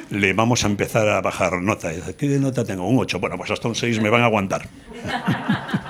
le 0.09 0.33
vamos 0.33 0.63
a 0.63 0.67
empezar 0.67 1.07
a 1.07 1.21
bajar 1.21 1.61
nota. 1.61 1.91
¿qué 2.17 2.27
nota 2.39 2.65
tengo? 2.65 2.87
Un 2.87 2.97
8. 2.97 3.19
Bueno, 3.19 3.37
pues 3.37 3.51
hasta 3.51 3.67
un 3.67 3.75
6 3.75 4.01
me 4.01 4.09
van 4.09 4.21
a 4.21 4.25
aguantar. 4.25 4.67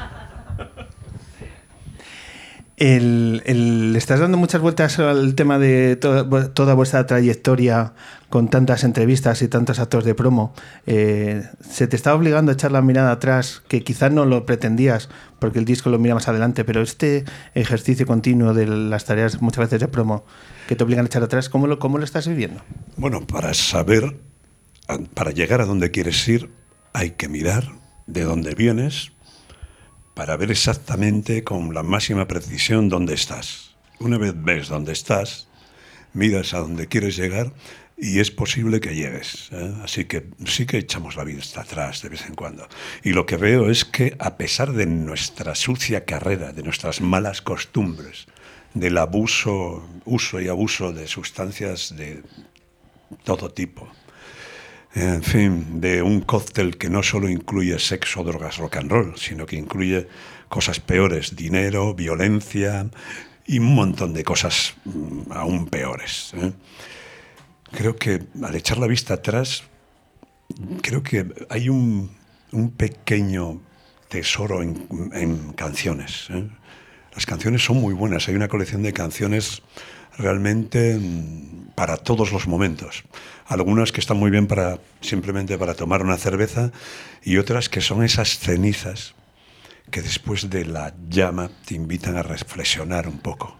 El, 2.83 3.93
estás 3.95 4.19
dando 4.19 4.39
muchas 4.39 4.59
vueltas 4.59 4.97
al 4.97 5.35
tema 5.35 5.59
de 5.59 5.97
toda 5.97 6.73
vuestra 6.73 7.05
trayectoria 7.05 7.93
con 8.31 8.49
tantas 8.49 8.83
entrevistas 8.83 9.43
y 9.43 9.47
tantos 9.47 9.77
actos 9.77 10.03
de 10.03 10.15
promo. 10.15 10.55
Eh, 10.87 11.43
¿Se 11.61 11.85
te 11.85 11.95
está 11.95 12.15
obligando 12.15 12.51
a 12.51 12.55
echar 12.55 12.71
la 12.71 12.81
mirada 12.81 13.11
atrás, 13.11 13.61
que 13.67 13.83
quizás 13.83 14.11
no 14.11 14.25
lo 14.25 14.47
pretendías 14.47 15.09
porque 15.37 15.59
el 15.59 15.65
disco 15.65 15.91
lo 15.91 15.99
mira 15.99 16.15
más 16.15 16.27
adelante, 16.27 16.65
pero 16.65 16.81
este 16.81 17.23
ejercicio 17.53 18.07
continuo 18.07 18.55
de 18.55 18.65
las 18.65 19.05
tareas 19.05 19.43
muchas 19.43 19.65
veces 19.65 19.79
de 19.79 19.87
promo 19.87 20.25
que 20.67 20.75
te 20.75 20.83
obligan 20.83 21.05
a 21.05 21.07
echar 21.07 21.21
atrás, 21.21 21.49
¿cómo 21.49 21.67
lo, 21.67 21.77
cómo 21.77 21.99
lo 21.99 22.03
estás 22.03 22.27
viviendo? 22.27 22.63
Bueno, 22.97 23.27
para 23.27 23.53
saber, 23.53 24.17
para 25.13 25.29
llegar 25.29 25.61
a 25.61 25.67
donde 25.67 25.91
quieres 25.91 26.27
ir, 26.27 26.49
hay 26.93 27.11
que 27.11 27.27
mirar 27.27 27.73
de 28.07 28.23
dónde 28.23 28.55
vienes, 28.55 29.11
para 30.13 30.37
ver 30.37 30.51
exactamente 30.51 31.43
con 31.43 31.73
la 31.73 31.83
máxima 31.83 32.27
precisión 32.27 32.89
dónde 32.89 33.13
estás. 33.13 33.75
Una 33.99 34.17
vez 34.17 34.33
ves 34.35 34.67
dónde 34.67 34.93
estás, 34.93 35.47
miras 36.13 36.53
a 36.53 36.59
dónde 36.59 36.87
quieres 36.87 37.15
llegar 37.15 37.53
y 37.97 38.19
es 38.19 38.31
posible 38.31 38.79
que 38.79 38.95
llegues. 38.95 39.49
¿eh? 39.51 39.73
Así 39.83 40.05
que 40.05 40.27
sí 40.45 40.65
que 40.65 40.79
echamos 40.79 41.15
la 41.15 41.23
vista 41.23 41.61
atrás 41.61 42.01
de 42.01 42.09
vez 42.09 42.25
en 42.25 42.35
cuando. 42.35 42.67
Y 43.03 43.11
lo 43.11 43.25
que 43.25 43.37
veo 43.37 43.69
es 43.69 43.85
que 43.85 44.15
a 44.19 44.37
pesar 44.37 44.73
de 44.73 44.87
nuestra 44.87 45.53
sucia 45.55 46.03
carrera, 46.03 46.51
de 46.51 46.63
nuestras 46.63 46.99
malas 46.99 47.41
costumbres, 47.41 48.25
del 48.73 48.97
abuso, 48.97 49.87
uso 50.05 50.41
y 50.41 50.47
abuso 50.47 50.93
de 50.93 51.07
sustancias 51.07 51.95
de 51.95 52.23
todo 53.23 53.51
tipo, 53.51 53.87
en 54.93 55.23
fin, 55.23 55.79
de 55.79 56.01
un 56.01 56.21
cóctel 56.21 56.77
que 56.77 56.89
no 56.89 57.01
solo 57.01 57.29
incluye 57.29 57.79
sexo, 57.79 58.23
drogas, 58.23 58.57
rock 58.57 58.77
and 58.77 58.91
roll, 58.91 59.17
sino 59.17 59.45
que 59.45 59.55
incluye 59.55 60.07
cosas 60.49 60.81
peores, 60.81 61.35
dinero, 61.35 61.93
violencia 61.93 62.89
y 63.45 63.59
un 63.59 63.73
montón 63.73 64.13
de 64.13 64.23
cosas 64.23 64.73
mm, 64.83 65.31
aún 65.31 65.67
peores. 65.67 66.33
¿eh? 66.35 66.51
Creo 67.71 67.95
que 67.95 68.23
al 68.43 68.55
echar 68.55 68.77
la 68.77 68.87
vista 68.87 69.13
atrás, 69.13 69.63
creo 70.81 71.01
que 71.03 71.25
hay 71.49 71.69
un, 71.69 72.11
pequeño 72.75 73.61
tesoro 74.09 74.61
en, 74.61 75.53
canciones. 75.53 76.27
¿eh? 76.31 76.49
Las 77.15 77.25
canciones 77.25 77.63
son 77.63 77.77
muy 77.77 77.93
buenas, 77.93 78.27
hay 78.27 78.35
una 78.35 78.49
colección 78.49 78.83
de 78.83 78.91
canciones 78.91 79.61
realmente 80.17 80.97
mm, 80.97 81.71
para 81.75 81.97
todos 81.97 82.31
los 82.31 82.47
momentos. 82.47 83.03
Algunas 83.45 83.91
que 83.91 83.99
están 83.99 84.17
muy 84.17 84.31
bien 84.31 84.47
para 84.47 84.79
simplemente 85.01 85.57
para 85.57 85.73
tomar 85.73 86.01
una 86.01 86.17
cerveza 86.17 86.71
y 87.23 87.37
otras 87.37 87.69
que 87.69 87.81
son 87.81 88.03
esas 88.03 88.39
cenizas 88.39 89.15
que 89.89 90.01
después 90.01 90.49
de 90.49 90.65
la 90.65 90.93
llama 91.09 91.49
te 91.65 91.75
invitan 91.75 92.15
a 92.15 92.23
reflexionar 92.23 93.07
un 93.07 93.19
poco. 93.19 93.57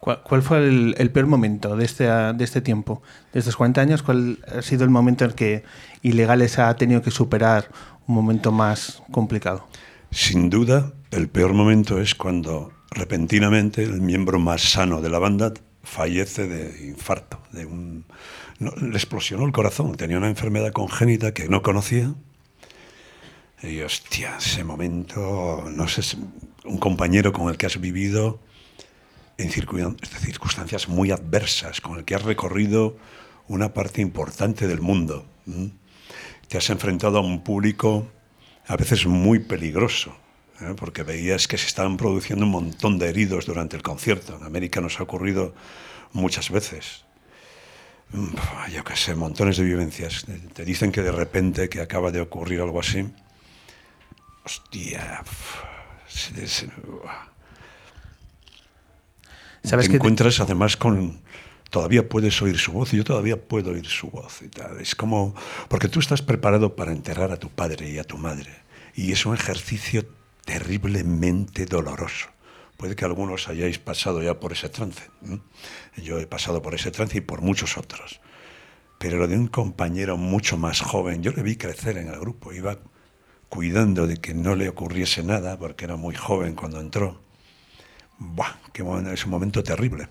¿Cuál, 0.00 0.42
fue 0.42 0.66
el, 0.66 1.10
peor 1.12 1.26
momento 1.26 1.76
de 1.76 1.84
este, 1.84 2.04
de 2.04 2.44
este 2.44 2.60
tiempo? 2.60 3.02
De 3.32 3.38
estos 3.38 3.56
40 3.56 3.80
años, 3.80 4.02
¿cuál 4.02 4.38
ha 4.54 4.60
sido 4.60 4.84
el 4.84 4.90
momento 4.90 5.24
en 5.24 5.32
que 5.32 5.64
Ilegales 6.02 6.58
ha 6.58 6.74
tenido 6.76 7.00
que 7.00 7.10
superar 7.10 7.70
un 8.06 8.14
momento 8.14 8.52
más 8.52 9.02
complicado? 9.10 9.66
Sin 10.10 10.50
duda, 10.50 10.92
el 11.10 11.28
peor 11.28 11.54
momento 11.54 12.00
es 12.00 12.14
cuando 12.14 12.72
repentinamente 12.94 13.82
el 13.82 14.00
miembro 14.00 14.38
más 14.38 14.62
sano 14.62 15.00
de 15.00 15.10
la 15.10 15.18
banda 15.18 15.52
fallece 15.82 16.46
de 16.46 16.86
infarto, 16.88 17.38
de 17.52 17.66
un, 17.66 18.04
le 18.58 18.96
explosionó 18.96 19.44
el 19.44 19.52
corazón, 19.52 19.96
tenía 19.96 20.16
una 20.16 20.28
enfermedad 20.28 20.72
congénita 20.72 21.34
que 21.34 21.48
no 21.48 21.62
conocía. 21.62 22.14
Y 23.62 23.80
hostia, 23.80 24.36
ese 24.38 24.64
momento, 24.64 25.64
no 25.70 25.88
sé, 25.88 26.16
un 26.64 26.78
compañero 26.78 27.32
con 27.32 27.48
el 27.48 27.56
que 27.56 27.66
has 27.66 27.80
vivido 27.80 28.40
en 29.38 29.50
circunstancias 29.50 30.88
muy 30.88 31.10
adversas, 31.10 31.80
con 31.80 31.98
el 31.98 32.04
que 32.04 32.14
has 32.14 32.22
recorrido 32.22 32.96
una 33.48 33.72
parte 33.72 34.00
importante 34.00 34.66
del 34.68 34.80
mundo. 34.80 35.26
Te 36.48 36.58
has 36.58 36.70
enfrentado 36.70 37.18
a 37.18 37.20
un 37.20 37.42
público 37.42 38.06
a 38.66 38.76
veces 38.76 39.06
muy 39.06 39.40
peligroso, 39.40 40.16
¿eh? 40.60 40.74
porque 40.76 41.02
veías 41.02 41.48
que 41.48 41.58
se 41.58 41.66
estaban 41.66 41.96
produciendo 41.96 42.44
un 42.44 42.50
montón 42.50 42.98
de 42.98 43.08
heridos 43.08 43.46
durante 43.46 43.76
el 43.76 43.82
concierto. 43.82 44.36
En 44.36 44.44
América 44.44 44.80
nos 44.80 45.00
ha 45.00 45.02
ocurrido 45.02 45.54
muchas 46.12 46.50
veces. 46.50 47.04
Mm, 48.10 48.34
yo 48.72 48.84
qué 48.84 48.96
sé, 48.96 49.14
montones 49.14 49.56
de 49.56 49.64
vivencias. 49.64 50.26
Te 50.52 50.64
dicen 50.64 50.92
que 50.92 51.02
de 51.02 51.12
repente 51.12 51.68
que 51.68 51.80
acaba 51.80 52.10
de 52.10 52.20
ocurrir 52.20 52.60
algo 52.60 52.80
así. 52.80 53.06
Hostia. 54.44 55.22
¿Sabes 59.64 59.88
te 59.88 59.96
encuentras 59.96 60.40
además 60.40 60.76
con 60.76 61.22
todavía 61.70 62.08
puedes 62.08 62.40
oír 62.40 62.56
su 62.56 62.70
voz 62.70 62.92
y 62.92 62.98
yo 62.98 63.04
todavía 63.04 63.36
puedo 63.36 63.72
oír 63.72 63.86
su 63.86 64.08
voz 64.08 64.42
y 64.42 64.48
tal. 64.48 64.80
Es 64.80 64.94
como 64.94 65.34
porque 65.68 65.88
tú 65.88 65.98
estás 65.98 66.22
preparado 66.22 66.76
para 66.76 66.92
enterrar 66.92 67.32
a 67.32 67.36
tu 67.36 67.48
padre 67.48 67.90
y 67.90 67.98
a 67.98 68.04
tu 68.04 68.16
madre 68.16 68.52
y 68.94 69.10
es 69.10 69.26
un 69.26 69.34
ejercicio 69.34 70.06
terriblemente 70.44 71.66
doloroso. 71.66 72.28
Puede 72.76 72.96
que 72.96 73.04
algunos 73.04 73.48
hayáis 73.48 73.78
pasado 73.78 74.22
ya 74.22 74.40
por 74.40 74.52
ese 74.52 74.68
trance. 74.68 75.10
Yo 75.96 76.18
he 76.18 76.26
pasado 76.26 76.60
por 76.60 76.74
ese 76.74 76.90
trance 76.90 77.18
y 77.18 77.20
por 77.20 77.40
muchos 77.40 77.78
otros. 77.78 78.20
Pero 78.98 79.18
lo 79.18 79.28
de 79.28 79.36
un 79.36 79.48
compañero 79.48 80.16
mucho 80.16 80.56
más 80.56 80.80
joven, 80.80 81.22
yo 81.22 81.32
le 81.32 81.42
vi 81.42 81.56
crecer 81.56 81.98
en 81.98 82.08
el 82.08 82.18
grupo, 82.18 82.52
iba 82.52 82.78
cuidando 83.48 84.06
de 84.06 84.16
que 84.16 84.34
no 84.34 84.56
le 84.56 84.68
ocurriese 84.68 85.22
nada, 85.22 85.58
porque 85.58 85.84
era 85.84 85.96
muy 85.96 86.14
joven 86.14 86.54
cuando 86.54 86.80
entró. 86.80 87.20
Buah, 88.18 88.56
qué 88.72 88.82
es 89.12 89.24
un 89.24 89.30
momento 89.30 89.62
terrible. 89.62 90.08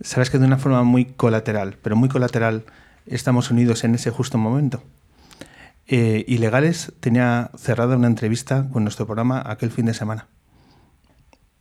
Sabes 0.00 0.30
que 0.30 0.38
de 0.38 0.46
una 0.46 0.58
forma 0.58 0.82
muy 0.82 1.04
colateral, 1.04 1.78
pero 1.80 1.96
muy 1.96 2.08
colateral, 2.08 2.64
estamos 3.06 3.50
unidos 3.50 3.84
en 3.84 3.94
ese 3.94 4.10
justo 4.10 4.36
momento. 4.36 4.82
Eh, 5.86 6.24
Ilegales 6.28 6.92
tenía 7.00 7.50
cerrada 7.56 7.96
una 7.96 8.06
entrevista 8.06 8.68
con 8.72 8.84
nuestro 8.84 9.06
programa 9.06 9.42
aquel 9.44 9.70
fin 9.70 9.86
de 9.86 9.94
semana. 9.94 10.28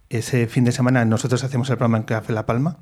Ese 0.09 0.47
fin 0.47 0.63
de 0.63 0.71
semana 0.71 1.05
nosotros 1.05 1.43
hacemos 1.43 1.69
el 1.69 1.77
programa 1.77 1.97
en 1.97 2.03
Café 2.03 2.33
La 2.33 2.45
Palma. 2.45 2.77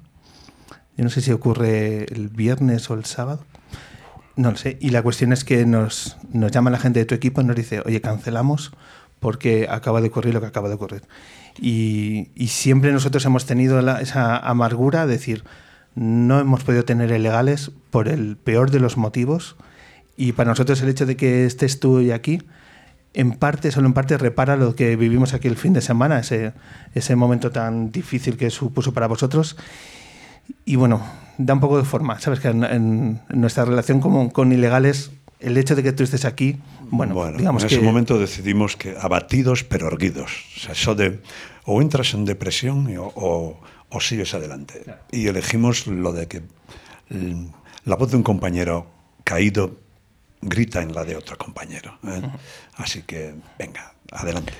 Yo 0.97 1.03
no 1.03 1.09
sé 1.09 1.21
si 1.21 1.31
ocurre 1.31 2.05
el 2.13 2.29
viernes 2.29 2.89
o 2.89 2.93
el 2.93 3.05
sábado. 3.05 3.45
No 4.35 4.51
lo 4.51 4.57
sé. 4.57 4.77
Y 4.81 4.89
la 4.89 5.01
cuestión 5.01 5.33
es 5.33 5.43
que 5.43 5.65
nos, 5.65 6.17
nos 6.31 6.51
llama 6.51 6.71
la 6.71 6.79
gente 6.79 6.99
de 6.99 7.05
tu 7.05 7.15
equipo 7.15 7.41
y 7.41 7.43
nos 7.43 7.55
dice, 7.55 7.81
oye, 7.85 8.01
cancelamos 8.01 8.71
porque 9.19 9.67
acaba 9.69 10.01
de 10.01 10.07
ocurrir 10.07 10.33
lo 10.33 10.41
que 10.41 10.47
acaba 10.47 10.69
de 10.69 10.75
ocurrir. 10.75 11.03
Y, 11.61 12.29
siempre 12.47 12.91
nosotros 12.91 13.25
hemos 13.25 13.45
tenido 13.45 13.79
esa 13.97 14.37
amargura 14.37 15.05
de 15.05 15.13
decir, 15.13 15.43
no 15.95 16.39
hemos 16.39 16.63
podido 16.63 16.85
tener 16.85 17.11
ilegales 17.11 17.71
por 17.91 18.07
el 18.07 18.37
peor 18.37 18.71
de 18.71 18.79
los 18.79 18.97
motivos. 18.97 19.55
Y 20.21 20.33
para 20.33 20.49
nosotros 20.49 20.81
el 20.81 20.89
hecho 20.89 21.05
de 21.05 21.15
que 21.15 21.45
estés 21.45 21.79
tú 21.79 21.95
hoy 21.99 22.11
aquí, 22.11 22.41
en 23.13 23.31
parte, 23.31 23.71
solo 23.71 23.87
en 23.87 23.93
parte, 23.93 24.17
repara 24.17 24.57
lo 24.57 24.75
que 24.75 24.97
vivimos 24.97 25.33
aquí 25.33 25.47
el 25.47 25.55
fin 25.55 25.71
de 25.71 25.79
semana, 25.81 26.19
ese, 26.19 26.51
ese 26.93 27.15
momento 27.15 27.51
tan 27.51 27.89
difícil 27.91 28.35
que 28.35 28.49
supuso 28.49 28.93
para 28.93 29.07
vosotros. 29.07 29.55
Y 30.65 30.75
bueno, 30.75 31.01
da 31.37 31.53
un 31.53 31.61
poco 31.61 31.77
de 31.77 31.85
forma, 31.85 32.19
¿sabes? 32.19 32.41
Que 32.41 32.49
en, 32.49 32.65
en 32.65 33.21
nuestra 33.29 33.63
relación 33.63 34.01
con, 34.01 34.29
con 34.29 34.51
ilegales, 34.51 35.11
el 35.39 35.57
hecho 35.57 35.73
de 35.77 35.83
que 35.83 35.93
tú 35.93 36.03
estés 36.03 36.25
aquí, 36.25 36.57
bueno, 36.91 37.13
digamos 37.37 37.63
en 37.63 37.69
que... 37.69 37.75
ese 37.75 37.83
momento 37.85 38.19
decidimos 38.19 38.75
que 38.75 38.97
abatidos 38.99 39.63
pero 39.63 39.87
erguidos. 39.87 40.31
O 40.57 40.59
sea, 40.59 40.71
eso 40.73 40.95
de 40.95 41.21
o 41.63 41.81
entras 41.81 42.13
en 42.13 42.25
depresión 42.25 42.89
y- 42.89 42.97
o, 42.97 43.05
o- 43.15 43.59
o 43.89 44.01
sigues 44.01 44.33
adelante. 44.33 44.83
Y 45.13 45.27
elegimos 45.27 45.87
lo 45.87 46.11
de 46.11 46.27
que 46.27 46.41
la 47.85 47.95
voz 47.95 48.11
de 48.11 48.17
un 48.17 48.23
compañero 48.23 48.85
caído 49.23 49.79
grita 50.41 50.81
en 50.81 50.93
la 50.93 51.03
de 51.03 51.15
otro 51.15 51.37
compañero. 51.37 51.97
¿eh? 52.07 52.21
Así 52.75 53.03
que, 53.03 53.35
venga, 53.57 53.93
adelante. 54.11 54.53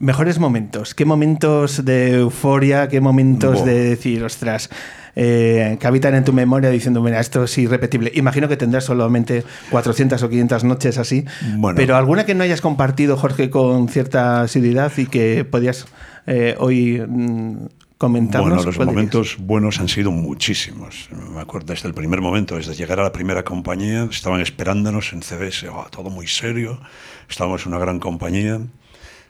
Mejores 0.00 0.38
momentos. 0.38 0.94
¿Qué 0.94 1.04
momentos 1.04 1.84
de 1.84 2.18
euforia? 2.18 2.88
¿Qué 2.88 3.00
momentos 3.00 3.64
de 3.64 3.88
decir, 3.90 4.22
ostras, 4.22 4.70
eh, 5.16 5.76
que 5.80 5.86
habitan 5.88 6.14
en 6.14 6.22
tu 6.22 6.32
memoria 6.32 6.70
diciendo, 6.70 7.02
mira, 7.02 7.18
esto 7.18 7.42
es 7.42 7.58
irrepetible? 7.58 8.12
Imagino 8.14 8.48
que 8.48 8.56
tendrás 8.56 8.84
solamente 8.84 9.42
400 9.70 10.22
o 10.22 10.28
500 10.28 10.62
noches 10.62 10.98
así. 10.98 11.24
Bueno. 11.56 11.76
Pero 11.76 11.96
alguna 11.96 12.24
que 12.24 12.36
no 12.36 12.44
hayas 12.44 12.60
compartido, 12.60 13.16
Jorge, 13.16 13.50
con 13.50 13.88
cierta 13.88 14.42
asiduidad 14.42 14.92
y 14.96 15.06
que 15.06 15.44
podías 15.44 15.86
eh, 16.28 16.54
hoy 16.60 17.02
mm, 17.04 17.66
comentarnos. 17.98 18.48
Bueno, 18.48 18.64
los 18.64 18.78
momentos 18.78 19.36
buenos 19.38 19.80
han 19.80 19.88
sido 19.88 20.12
muchísimos. 20.12 21.08
Me 21.34 21.40
acuerdo 21.40 21.72
desde 21.72 21.88
el 21.88 21.94
primer 21.94 22.20
momento, 22.20 22.56
desde 22.56 22.74
llegar 22.74 23.00
a 23.00 23.02
la 23.02 23.12
primera 23.12 23.44
compañía, 23.44 24.04
estaban 24.10 24.40
esperándonos 24.40 25.12
en 25.12 25.22
CBS, 25.22 25.68
oh, 25.68 25.86
todo 25.90 26.08
muy 26.08 26.28
serio. 26.28 26.80
Estábamos 27.28 27.66
en 27.66 27.72
una 27.72 27.80
gran 27.80 27.98
compañía. 27.98 28.60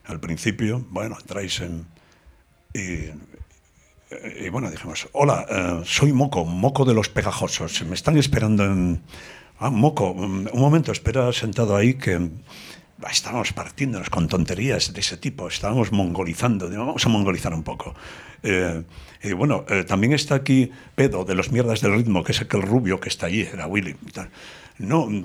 Al 0.04 0.20
principio, 0.20 0.84
bueno, 0.90 1.16
entráis 1.20 1.60
en. 1.60 1.86
Y, 2.74 3.10
y 4.44 4.48
bueno, 4.50 4.70
dijimos: 4.70 5.08
Hola, 5.12 5.46
eh, 5.48 5.82
soy 5.84 6.12
Moco, 6.12 6.44
Moco 6.44 6.84
de 6.84 6.94
los 6.94 7.08
Pegajosos. 7.08 7.82
Me 7.84 7.94
están 7.94 8.18
esperando 8.18 8.64
en. 8.64 9.02
Ah, 9.58 9.70
Moco, 9.70 10.14
mm, 10.14 10.48
un 10.52 10.60
momento, 10.60 10.92
espera 10.92 11.32
sentado 11.32 11.74
ahí 11.74 11.94
que. 11.94 12.30
Ah, 13.02 13.10
Estábamos 13.10 13.52
partiéndonos 13.52 14.10
con 14.10 14.28
tonterías 14.28 14.92
de 14.92 15.00
ese 15.00 15.16
tipo, 15.16 15.48
estábamos 15.48 15.92
mongolizando, 15.92 16.68
vamos 16.70 17.04
a 17.04 17.08
mongolizar 17.08 17.52
un 17.54 17.62
poco. 17.62 17.94
Eh, 18.42 18.82
y 19.22 19.32
bueno, 19.32 19.64
eh, 19.68 19.84
también 19.84 20.12
está 20.12 20.36
aquí 20.36 20.70
Pedo 20.94 21.24
de 21.24 21.34
los 21.34 21.50
mierdas 21.50 21.80
del 21.80 21.94
ritmo, 21.94 22.22
que 22.22 22.32
es 22.32 22.40
aquel 22.40 22.62
rubio 22.62 23.00
que 23.00 23.08
está 23.08 23.26
allí, 23.26 23.42
era 23.42 23.66
Willy. 23.66 23.94
tal. 24.12 24.30
No, 24.78 25.08
eh, 25.10 25.24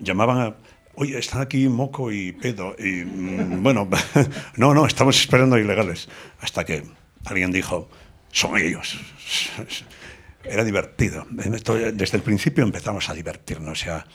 llamaban 0.00 0.38
a. 0.40 0.54
Oye, 0.94 1.18
están 1.18 1.42
aquí 1.42 1.68
Moco 1.68 2.10
y 2.12 2.32
Pedo. 2.32 2.74
Y 2.78 3.04
mm, 3.04 3.62
bueno, 3.62 3.88
no, 4.56 4.72
no, 4.74 4.86
estamos 4.86 5.18
esperando 5.20 5.56
a 5.56 5.60
ilegales. 5.60 6.08
Hasta 6.40 6.64
que 6.64 6.84
alguien 7.24 7.50
dijo: 7.52 7.90
Son 8.30 8.56
ellos. 8.56 8.96
Era 10.44 10.62
divertido. 10.62 11.26
Esto- 11.52 11.74
Desde 11.74 12.16
el 12.16 12.22
principio 12.22 12.62
empezamos 12.62 13.08
a 13.10 13.14
divertirnos, 13.14 13.84
ya 13.84 14.06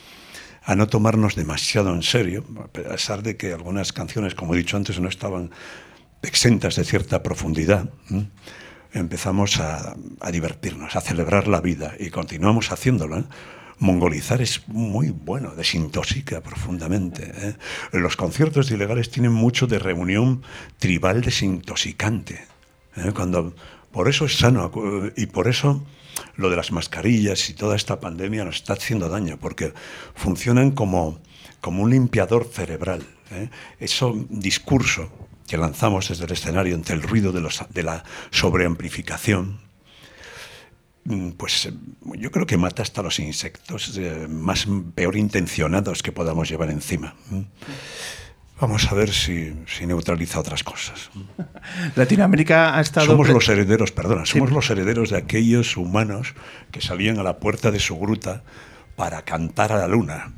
a 0.64 0.76
no 0.76 0.88
tomarnos 0.88 1.36
demasiado 1.36 1.94
en 1.94 2.04
serio, 2.04 2.46
a 2.64 2.68
pesar 2.68 3.24
de 3.24 3.36
que 3.36 3.54
algunas 3.54 3.94
canciones, 3.94 4.36
como 4.36 4.54
he 4.54 4.58
dicho 4.58 4.78
antes, 4.78 5.00
no 5.00 5.10
estaban 5.10 5.52
exentas 6.22 6.76
de 6.76 6.84
cierta 6.84 7.24
profundidad. 7.24 7.90
Empezamos 8.94 9.60
a, 9.60 9.96
divertirnos, 10.32 10.96
a 10.96 11.02
celebrar 11.02 11.48
la 11.48 11.62
vida 11.62 11.96
y 12.00 12.10
continuamos 12.10 12.72
haciéndolo. 12.72 13.24
Mongolizar 13.80 14.42
es 14.42 14.68
muy 14.68 15.10
bueno, 15.10 15.56
desintoxica 15.56 16.42
profundamente. 16.42 17.32
¿eh? 17.36 17.56
Los 17.94 18.16
conciertos 18.16 18.70
ilegales 18.70 19.10
tienen 19.10 19.32
mucho 19.32 19.66
de 19.66 19.80
reunión 19.80 20.44
tribal 20.78 21.22
desintoxicante. 21.22 22.46
¿eh? 22.98 23.12
Cuando, 23.16 23.56
por 23.92 24.08
eso 24.08 24.26
es 24.26 24.38
sano 24.38 24.72
y 25.16 25.26
por 25.26 25.48
eso 25.48 25.84
lo 26.36 26.50
de 26.50 26.56
las 26.56 26.72
mascarillas 26.72 27.50
y 27.50 27.54
toda 27.54 27.76
esta 27.76 28.00
pandemia 28.00 28.46
nos 28.46 28.58
está 28.58 28.74
haciendo 28.74 29.10
daño, 29.10 29.38
porque 29.40 29.74
funcionan 30.16 30.72
como, 30.72 31.20
como 31.60 31.84
un 31.84 31.90
limpiador 31.90 32.50
cerebral. 32.52 33.06
¿eh? 33.32 33.50
Eso 33.80 34.16
discurso 34.30 35.10
que 35.48 35.58
lanzamos 35.58 36.08
desde 36.08 36.26
el 36.26 36.32
escenario 36.32 36.76
ante 36.76 36.94
el 36.94 37.02
ruido 37.02 37.32
de, 37.32 37.42
los, 37.42 37.64
de 37.70 37.84
la 37.84 38.04
sobreamplificación, 38.30 39.60
mm, 41.04 41.32
pues 41.32 41.66
eh, 41.66 41.74
yo 42.18 42.32
creo 42.32 42.46
que 42.46 42.58
mata 42.58 42.84
hasta 42.84 43.02
los 43.02 43.20
insectos 43.20 43.98
eh, 43.98 44.28
más 44.30 44.66
peor 44.96 45.18
intencionados 45.18 46.04
que 46.04 46.12
podamos 46.12 46.50
llevar 46.50 46.70
encima. 46.70 47.16
¿m? 47.32 47.46
Vamos 48.62 48.92
a 48.92 48.94
ver 48.94 49.12
si, 49.12 49.56
si 49.66 49.88
neutraliza 49.88 50.40
otras 50.40 50.64
cosas. 50.64 51.10
Latinoamérica 51.96 52.78
ha 52.78 52.82
estado. 52.82 53.08
Somos 53.08 53.28
los 53.28 53.50
herederos, 53.50 53.92
perdona, 53.92 54.28
somos 54.28 54.52
los 54.52 54.70
herederos 54.70 55.10
de 55.10 55.18
aquellos 55.18 55.78
humanos 55.78 56.36
que 56.70 56.80
salían 56.80 57.18
a 57.18 57.24
la 57.24 57.40
puerta 57.40 57.72
de 57.72 57.80
su 57.80 57.98
gruta 57.98 58.44
para 58.96 59.24
cantar 59.24 59.72
a 59.72 59.78
la 59.78 59.88
luna. 59.88 60.34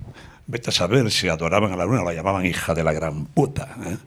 Vete 0.47 0.69
a 0.69 0.73
saber 0.73 1.11
si 1.11 1.27
adoraban 1.27 1.73
a 1.73 1.75
la 1.75 1.83
luna, 1.83 2.01
la 2.01 2.13
llamaban 2.13 2.45
hija 2.45 2.73
de 2.73 2.85
la 2.85 2.93
gran 2.93 3.25
puta. 3.25 3.75
¿eh? 3.85 3.97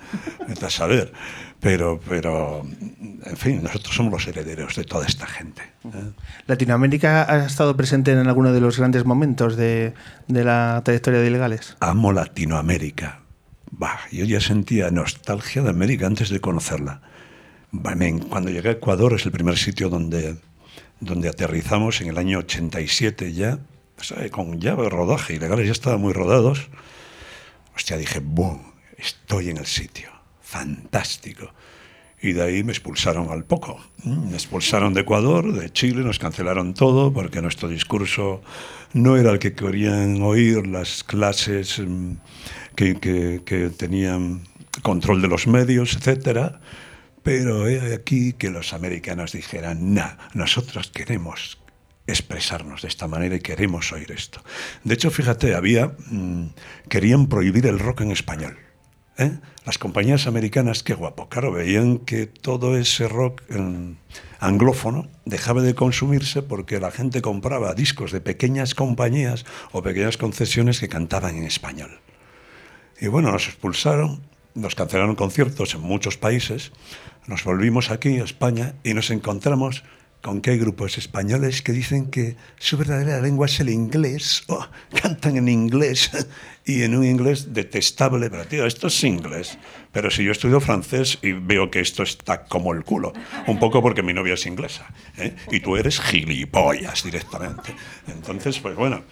Vete 0.49 0.65
a 0.65 0.71
saber. 0.71 1.13
Pero, 1.61 2.01
pero, 2.09 2.63
en 2.63 3.37
fin, 3.37 3.63
nosotros 3.63 3.95
somos 3.95 4.13
los 4.13 4.27
herederos 4.27 4.77
de 4.77 4.85
toda 4.85 5.07
esta 5.07 5.27
gente. 5.27 5.63
¿eh? 5.85 6.13
Latinoamérica 6.47 7.31
ha 7.31 7.45
estado 7.45 7.77
presente 7.77 8.13
en 8.13 8.27
alguno 8.27 8.55
de 8.55 8.61
los 8.63 8.79
grandes 8.79 9.05
momentos 9.05 9.57
de, 9.57 9.93
de 10.27 10.45
la 10.45 10.81
trayectoria 10.85 11.21
de 11.21 11.27
ilegales. 11.27 11.77
Amo 11.81 12.13
Latinoamérica. 12.13 13.26
Bah, 13.79 14.01
yo 14.11 14.25
ya 14.25 14.41
sentía 14.41 14.91
nostalgia 14.91 15.63
de 15.63 15.69
América 15.69 16.07
antes 16.07 16.31
de 16.31 16.41
conocerla. 16.41 17.03
Cuando 18.31 18.49
llegué 18.49 18.71
a 18.71 18.73
Ecuador 18.73 19.13
es 19.13 19.27
el 19.27 19.33
primer 19.33 19.59
sitio 19.59 19.91
donde, 19.91 20.37
donde 21.01 21.29
aterrizamos 21.29 22.01
en 22.01 22.09
el 22.09 22.17
año 22.17 22.39
87 22.39 23.35
ya, 23.35 23.59
sea, 24.01 24.29
con 24.31 24.59
ya 24.61 24.75
rodaje, 24.75 25.35
ilegales 25.35 25.67
ya 25.67 25.73
estaban 25.73 26.01
muy 26.01 26.15
rodados. 26.15 26.69
Hostia, 27.75 27.99
dije, 27.99 28.21
¡boom! 28.21 28.73
Estoy 28.97 29.51
en 29.51 29.59
el 29.59 29.67
sitio. 29.67 30.09
Fantástico. 30.41 31.53
Y 32.23 32.33
de 32.33 32.43
ahí 32.43 32.65
me 32.65 32.73
expulsaron 32.73 33.31
al 33.31 33.45
poco. 33.45 33.79
Mm, 34.05 34.31
Me 34.31 34.35
expulsaron 34.35 34.95
de 34.95 35.03
Ecuador, 35.03 35.53
de 35.53 35.71
Chile, 35.71 36.03
nos 36.03 36.19
cancelaron 36.19 36.73
todo 36.73 37.13
porque 37.13 37.43
nuestro 37.43 37.69
discurso 37.69 38.41
no 38.95 39.19
era 39.19 39.33
el 39.33 39.39
que 39.39 39.53
querían 39.53 40.23
oír 40.23 40.67
las 40.67 41.05
clases 41.05 41.79
mm, 41.79 42.13
que, 42.77 43.73
tenían 43.77 44.43
control 44.83 45.23
de 45.23 45.29
los 45.29 45.47
medios, 45.47 45.97
etcétera. 45.97 46.61
Pero 47.23 47.67
he 47.67 47.95
aquí 47.95 48.35
que 48.35 48.51
los 48.51 48.73
americanos 48.73 49.33
dijeran, 49.33 49.95
nah, 49.95 50.13
nosotros 50.35 50.93
queremos 50.93 51.59
expresarnos 52.07 52.83
de 52.83 52.89
esta 52.89 53.09
manera 53.09 53.35
y 53.35 53.41
queremos 53.41 53.91
oír 53.91 54.13
esto. 54.13 54.41
De 54.85 54.95
hecho, 54.95 55.11
fíjate, 55.11 55.57
había 55.57 55.97
mm, 56.09 56.51
querían 56.89 57.27
prohibir 57.27 57.67
el 57.67 57.81
rock 57.81 58.03
en 58.03 58.13
español. 58.13 58.57
¿eh? 59.19 59.33
Las 59.65 59.79
compañías 59.79 60.29
americanas, 60.29 60.85
qué 60.85 60.95
guapo, 60.95 61.29
claro, 61.29 61.51
veían 61.51 61.99
que 61.99 62.27
todo 62.27 62.77
ese 62.77 63.09
rock 63.09 63.43
anglófono 64.39 65.09
dejaba 65.25 65.63
de 65.63 65.75
consumirse 65.75 66.43
porque 66.43 66.79
la 66.79 66.93
gente 66.93 67.23
compraba 67.23 67.75
discos 67.75 68.13
de 68.13 68.21
pequeñas 68.21 68.77
compañías 68.77 69.45
o 69.73 69.83
pequeñas 69.83 70.17
concesiones 70.17 70.79
que 70.79 70.89
cantaban 70.89 71.37
en 71.37 71.45
español. 71.45 71.99
Y 73.01 73.09
bueno, 73.09 73.31
nos 73.31 73.47
expulsaron, 73.47 74.23
nos 74.55 74.75
cancelaron 74.75 75.17
conciertos 75.17 75.75
en 75.75 75.83
muchos 75.83 76.17
países, 76.17 76.73
nos 77.27 77.45
volvimos 77.45 77.91
aquí 77.91 78.19
a 78.19 78.25
España 78.25 78.75
y 78.85 78.95
nos 78.95 79.11
encontramos 79.11 79.83
con 80.23 80.41
que 80.41 80.51
hay 80.51 80.59
grupos 80.59 80.99
españoles 80.99 81.63
que 81.63 81.71
dicen 81.71 82.11
que 82.11 82.37
su 82.59 82.77
verdadera 82.77 83.21
lengua 83.21 83.47
es 83.47 83.61
el 83.61 83.69
inglés, 83.69 84.43
oh, 84.49 84.67
cantan 85.01 85.37
en 85.37 85.49
inglés 85.49 86.11
y 86.65 86.83
en 86.83 86.97
un 86.97 87.05
inglés 87.05 87.55
detestable, 87.55 88.29
pero 88.29 88.45
tío, 88.45 88.67
esto 88.67 88.89
es 88.89 89.05
inglés. 89.05 89.57
Pero 89.93 90.11
si 90.11 90.25
yo 90.25 90.33
estudio 90.33 90.61
francés 90.61 91.19
y 91.23 91.33
veo 91.33 91.71
que 91.71 91.81
esto 91.81 92.03
está 92.03 92.45
como 92.45 92.73
el 92.73 92.83
culo, 92.83 93.13
un 93.47 93.61
poco 93.61 93.81
porque 93.81 94.03
mi 94.03 94.13
novia 94.13 94.35
es 94.35 94.47
inglesa, 94.47 94.93
¿eh? 95.17 95.37
y 95.53 95.61
tú 95.61 95.77
eres 95.77 96.01
gilipollas 96.01 97.05
directamente. 97.05 97.75
Entonces, 98.09 98.59
pues 98.59 98.75
bueno, 98.75 99.05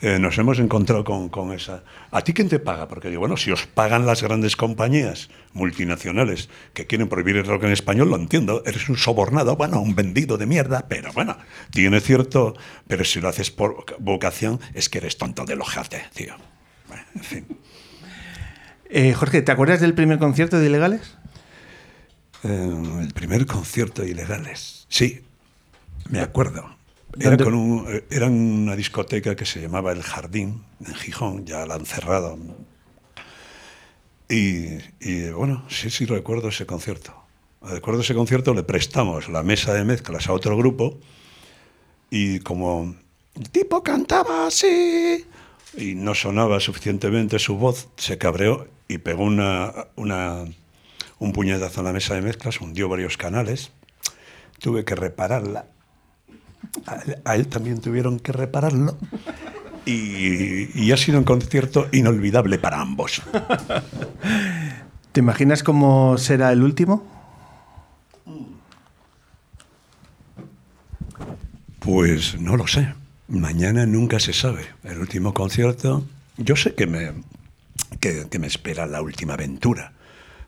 eh, 0.00 0.18
nos 0.18 0.36
hemos 0.38 0.58
encontrado 0.58 1.04
con, 1.04 1.28
con, 1.28 1.52
esa. 1.52 1.82
¿A 2.10 2.22
ti 2.22 2.32
quién 2.32 2.48
te 2.48 2.58
paga? 2.58 2.88
Porque 2.88 3.08
digo, 3.08 3.20
bueno, 3.20 3.36
si 3.36 3.50
os 3.50 3.66
pagan 3.66 4.06
las 4.06 4.22
grandes 4.22 4.56
compañías 4.56 5.30
multinacionales 5.52 6.48
que 6.74 6.86
quieren 6.86 7.08
prohibir 7.08 7.36
el 7.36 7.46
rock 7.46 7.64
en 7.64 7.72
español, 7.72 8.10
lo 8.10 8.16
entiendo. 8.16 8.62
Eres 8.66 8.88
un 8.88 8.96
sobornado, 8.96 9.56
bueno, 9.56 9.80
un 9.80 9.94
vendido 9.94 10.36
de 10.36 10.46
mierda, 10.46 10.86
pero 10.88 11.12
bueno, 11.12 11.38
tiene 11.70 12.00
cierto. 12.00 12.54
Pero 12.86 13.04
si 13.04 13.20
lo 13.20 13.28
haces 13.28 13.50
por 13.50 13.84
vocación, 13.98 14.60
es 14.74 14.88
que 14.88 14.98
eres 14.98 15.16
tonto 15.16 15.44
de 15.44 15.54
ojate, 15.54 16.02
tío. 16.14 16.34
Bueno, 16.88 17.04
en 17.14 17.22
fin. 17.22 17.46
Eh, 18.90 19.12
Jorge, 19.14 19.42
¿te 19.42 19.52
acuerdas 19.52 19.80
del 19.80 19.94
primer 19.94 20.18
concierto 20.18 20.58
de 20.58 20.66
Ilegales? 20.66 21.16
Eh, 22.42 22.82
el 23.00 23.12
primer 23.12 23.46
concierto 23.46 24.02
de 24.02 24.10
Ilegales. 24.10 24.86
Sí, 24.88 25.22
me 26.10 26.20
acuerdo. 26.20 26.76
Era, 27.18 27.36
con 27.36 27.54
un, 27.54 28.02
era 28.10 28.26
una 28.26 28.74
discoteca 28.76 29.36
que 29.36 29.46
se 29.46 29.60
llamaba 29.60 29.92
El 29.92 30.02
Jardín, 30.02 30.64
en 30.84 30.94
Gijón, 30.94 31.46
ya 31.46 31.66
la 31.66 31.74
han 31.74 31.86
cerrado. 31.86 32.38
Y, 34.28 34.78
y, 35.00 35.28
bueno, 35.30 35.64
sí, 35.68 35.90
sí 35.90 36.06
recuerdo 36.06 36.48
ese 36.48 36.66
concierto. 36.66 37.14
Recuerdo 37.62 38.00
ese 38.00 38.14
concierto, 38.14 38.52
le 38.52 38.62
prestamos 38.62 39.28
la 39.28 39.42
mesa 39.42 39.72
de 39.72 39.84
mezclas 39.84 40.28
a 40.28 40.32
otro 40.32 40.56
grupo 40.56 40.98
y 42.10 42.40
como 42.40 42.94
el 43.34 43.50
tipo 43.50 43.82
cantaba 43.82 44.46
así 44.46 45.24
y 45.76 45.94
no 45.94 46.14
sonaba 46.14 46.60
suficientemente 46.60 47.38
su 47.38 47.56
voz, 47.56 47.88
se 47.96 48.18
cabreó 48.18 48.68
y 48.86 48.98
pegó 48.98 49.24
una, 49.24 49.72
una, 49.96 50.44
un 51.18 51.32
puñetazo 51.32 51.80
en 51.80 51.86
la 51.86 51.92
mesa 51.92 52.14
de 52.14 52.22
mezclas, 52.22 52.60
hundió 52.60 52.88
varios 52.88 53.16
canales. 53.16 53.72
Tuve 54.60 54.84
que 54.84 54.94
repararla 54.94 55.66
a 57.24 57.36
él 57.36 57.48
también 57.48 57.80
tuvieron 57.80 58.18
que 58.18 58.32
repararlo. 58.32 58.96
Y, 59.86 60.70
y, 60.80 60.92
ha 60.92 60.96
sido 60.96 61.18
un 61.18 61.24
concierto 61.24 61.88
inolvidable 61.92 62.58
para 62.58 62.80
ambos. 62.80 63.20
¿Te 65.12 65.20
imaginas 65.20 65.62
cómo 65.62 66.16
será 66.16 66.52
el 66.52 66.62
último? 66.62 67.04
Pues 71.80 72.40
no 72.40 72.56
lo 72.56 72.66
sé. 72.66 72.94
Mañana 73.28 73.84
nunca 73.84 74.18
se 74.20 74.32
sabe. 74.32 74.64
El 74.84 75.00
último 75.00 75.34
concierto, 75.34 76.06
yo 76.38 76.56
sé 76.56 76.74
que 76.74 76.86
me, 76.86 77.12
que, 78.00 78.26
que 78.30 78.38
me 78.38 78.46
espera 78.46 78.86
la 78.86 79.02
última 79.02 79.34
aventura, 79.34 79.92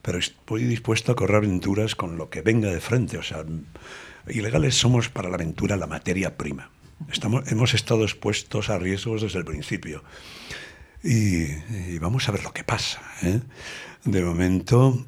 pero 0.01 0.19
estoy 0.19 0.65
dispuesto 0.65 1.13
a 1.13 1.17
correr 1.17 1.37
aventuras 1.37 1.95
con 1.95 2.17
lo 2.17 2.31
que 2.31 2.41
venga 2.41 2.71
de 2.71 2.81
frente. 2.81 3.19
O 3.19 3.23
sea, 3.23 3.45
Ilegales 4.29 4.75
somos 4.75 5.09
para 5.09 5.29
la 5.29 5.37
aventura 5.37 5.77
la 5.77 5.87
materia 5.87 6.37
prima. 6.37 6.71
Estamos, 7.11 7.51
hemos 7.51 7.75
estado 7.75 8.03
expuestos 8.03 8.71
a 8.71 8.79
riesgos 8.79 9.23
desde 9.23 9.39
el 9.39 9.45
principio. 9.45 10.03
Y, 11.03 11.45
y 11.45 11.99
vamos 12.01 12.29
a 12.29 12.33
ver 12.33 12.43
lo 12.43 12.53
que 12.53 12.65
pasa. 12.65 13.01
¿eh? 13.23 13.41
De 14.05 14.23
momento, 14.23 15.07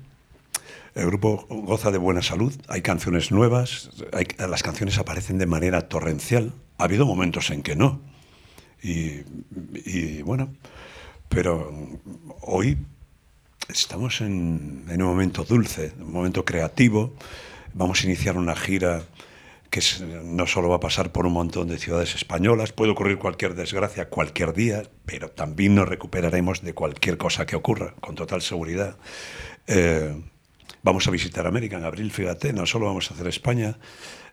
el 0.94 1.06
grupo 1.06 1.46
goza 1.48 1.90
de 1.90 1.98
buena 1.98 2.22
salud, 2.22 2.52
hay 2.68 2.82
canciones 2.82 3.30
nuevas, 3.30 3.90
hay, 4.12 4.26
las 4.38 4.62
canciones 4.62 4.98
aparecen 4.98 5.38
de 5.38 5.46
manera 5.46 5.88
torrencial. 5.88 6.52
Ha 6.76 6.84
habido 6.84 7.06
momentos 7.06 7.50
en 7.50 7.62
que 7.62 7.76
no. 7.76 8.00
Y, 8.82 9.22
y 9.74 10.22
bueno, 10.22 10.54
pero 11.28 11.72
hoy 12.42 12.78
estamos 13.68 14.20
en, 14.20 14.84
en, 14.88 15.02
un 15.02 15.08
momento 15.08 15.44
dulce, 15.44 15.92
un 15.98 16.12
momento 16.12 16.44
creativo. 16.44 17.14
Vamos 17.78 18.02
a 18.02 18.06
iniciar 18.06 18.36
una 18.36 18.56
gira 18.56 19.02
que 19.70 19.80
no 20.24 20.48
solo 20.48 20.68
va 20.68 20.76
a 20.76 20.80
pasar 20.80 21.12
por 21.12 21.26
un 21.26 21.32
montón 21.32 21.68
de 21.68 21.78
ciudades 21.78 22.16
españolas, 22.16 22.72
puede 22.72 22.90
ocurrir 22.90 23.18
cualquier 23.18 23.54
desgracia 23.54 24.08
cualquier 24.08 24.52
día, 24.52 24.82
pero 25.06 25.30
también 25.30 25.76
nos 25.76 25.88
recuperaremos 25.88 26.62
de 26.62 26.74
cualquier 26.74 27.18
cosa 27.18 27.46
que 27.46 27.54
ocurra, 27.54 27.94
con 28.00 28.16
total 28.16 28.42
seguridad. 28.42 28.96
Eh, 29.68 30.12
vamos 30.82 31.06
a 31.06 31.12
visitar 31.12 31.46
América 31.46 31.76
en 31.76 31.84
abril, 31.84 32.10
fíjate, 32.10 32.52
no 32.52 32.66
solo 32.66 32.86
vamos 32.86 33.12
a 33.12 33.14
hacer 33.14 33.28
España. 33.28 33.78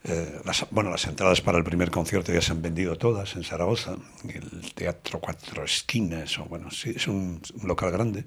Eh, 0.06 0.42
las, 0.44 0.66
bueno, 0.72 0.90
las 0.90 1.06
entradas 1.06 1.42
para 1.42 1.60
el 1.60 1.64
primer 1.64 1.92
concierto 1.92 2.34
ya 2.34 2.42
se 2.42 2.52
han 2.52 2.64
vendido 2.64 2.96
todas 2.96 3.36
en 3.36 3.44
Zaragoza, 3.44 3.96
el 4.28 4.74
Teatro 4.74 5.20
Cuatro 5.20 5.64
Esquinas, 5.64 6.40
o 6.40 6.46
bueno, 6.46 6.72
sí, 6.72 6.94
es 6.96 7.08
un, 7.08 7.40
un 7.62 7.68
local 7.68 7.92
grande. 7.92 8.26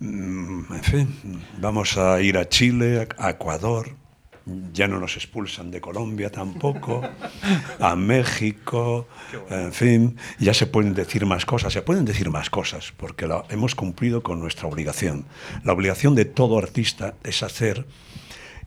Mm, 0.00 0.72
en 0.72 0.82
fin, 0.82 1.08
vamos 1.58 1.98
a 1.98 2.22
ir 2.22 2.38
a 2.38 2.48
Chile, 2.48 3.06
a 3.18 3.30
Ecuador, 3.30 3.90
ya 4.72 4.88
no 4.88 4.98
nos 4.98 5.16
expulsan 5.16 5.70
de 5.70 5.82
Colombia 5.82 6.30
tampoco, 6.30 7.02
a 7.78 7.96
México, 7.96 9.06
en 9.50 9.74
fin, 9.74 10.16
ya 10.38 10.54
se 10.54 10.66
pueden 10.66 10.94
decir 10.94 11.26
más 11.26 11.44
cosas, 11.44 11.74
se 11.74 11.82
pueden 11.82 12.06
decir 12.06 12.30
más 12.30 12.48
cosas, 12.48 12.94
porque 12.96 13.26
la, 13.26 13.44
hemos 13.50 13.74
cumplido 13.74 14.22
con 14.22 14.40
nuestra 14.40 14.68
obligación. 14.68 15.26
La 15.64 15.74
obligación 15.74 16.14
de 16.14 16.24
todo 16.24 16.56
artista 16.56 17.14
es 17.22 17.42
hacer 17.42 17.86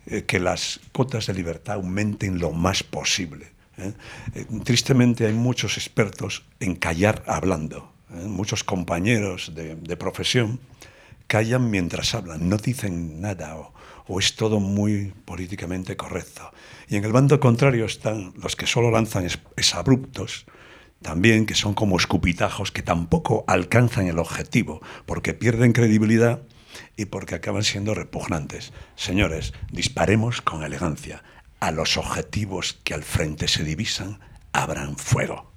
eh, 0.06 0.26
que 0.26 0.40
las 0.40 0.82
cotas 0.92 1.26
de 1.26 1.34
libertad 1.34 1.76
aumenten 1.76 2.38
lo 2.38 2.52
más 2.52 2.84
posible. 2.84 3.48
¿eh? 3.80 3.94
Eh, 4.36 4.46
tristemente 4.64 5.26
hay 5.26 5.34
muchos 5.34 5.78
expertos 5.78 6.44
en 6.60 6.76
callar 6.76 7.24
hablando, 7.26 7.92
muchos 8.10 8.64
compañeros 8.64 9.56
de, 9.56 9.76
de 9.76 9.98
profesión 9.98 10.60
callan 11.28 11.70
mientras 11.70 12.16
hablan, 12.16 12.50
no 12.50 12.58
dicen 12.58 13.22
nada 13.22 13.56
o, 14.08 14.20
es 14.20 14.36
todo 14.36 14.60
muy 14.60 15.14
políticamente 15.26 15.96
correcto. 15.96 16.52
Y 16.90 16.98
en 16.98 17.06
el 17.06 17.12
bando 17.12 17.40
contrario 17.40 17.86
están 17.86 18.34
los 18.36 18.56
que 18.56 18.68
solo 18.68 18.92
lanzan 18.92 19.26
es, 19.26 19.40
es 19.56 19.76
abruptos, 19.76 20.46
también 21.02 21.46
que 21.46 21.56
son 21.56 21.74
como 21.74 21.98
escupitajos 21.98 22.72
que 22.72 22.82
tampoco 22.82 23.44
alcanzan 23.48 24.08
el 24.08 24.20
objetivo, 24.20 24.82
porque 25.06 25.34
pierden 25.34 25.74
credibilidad 25.74 26.42
y 26.98 27.06
porque 27.06 27.36
acaban 27.36 27.64
siendo 27.64 27.94
repugnantes. 27.94 28.74
Señores, 28.96 29.54
disparemos 29.72 30.42
con 30.42 30.64
elegancia. 30.64 31.24
A 31.60 31.72
los 31.72 31.98
objetivos 31.98 32.80
que 32.84 32.94
al 32.94 33.04
frente 33.04 33.48
se 33.48 33.64
divisan, 33.64 34.20
abran 34.52 34.98
fuego. 34.98 35.53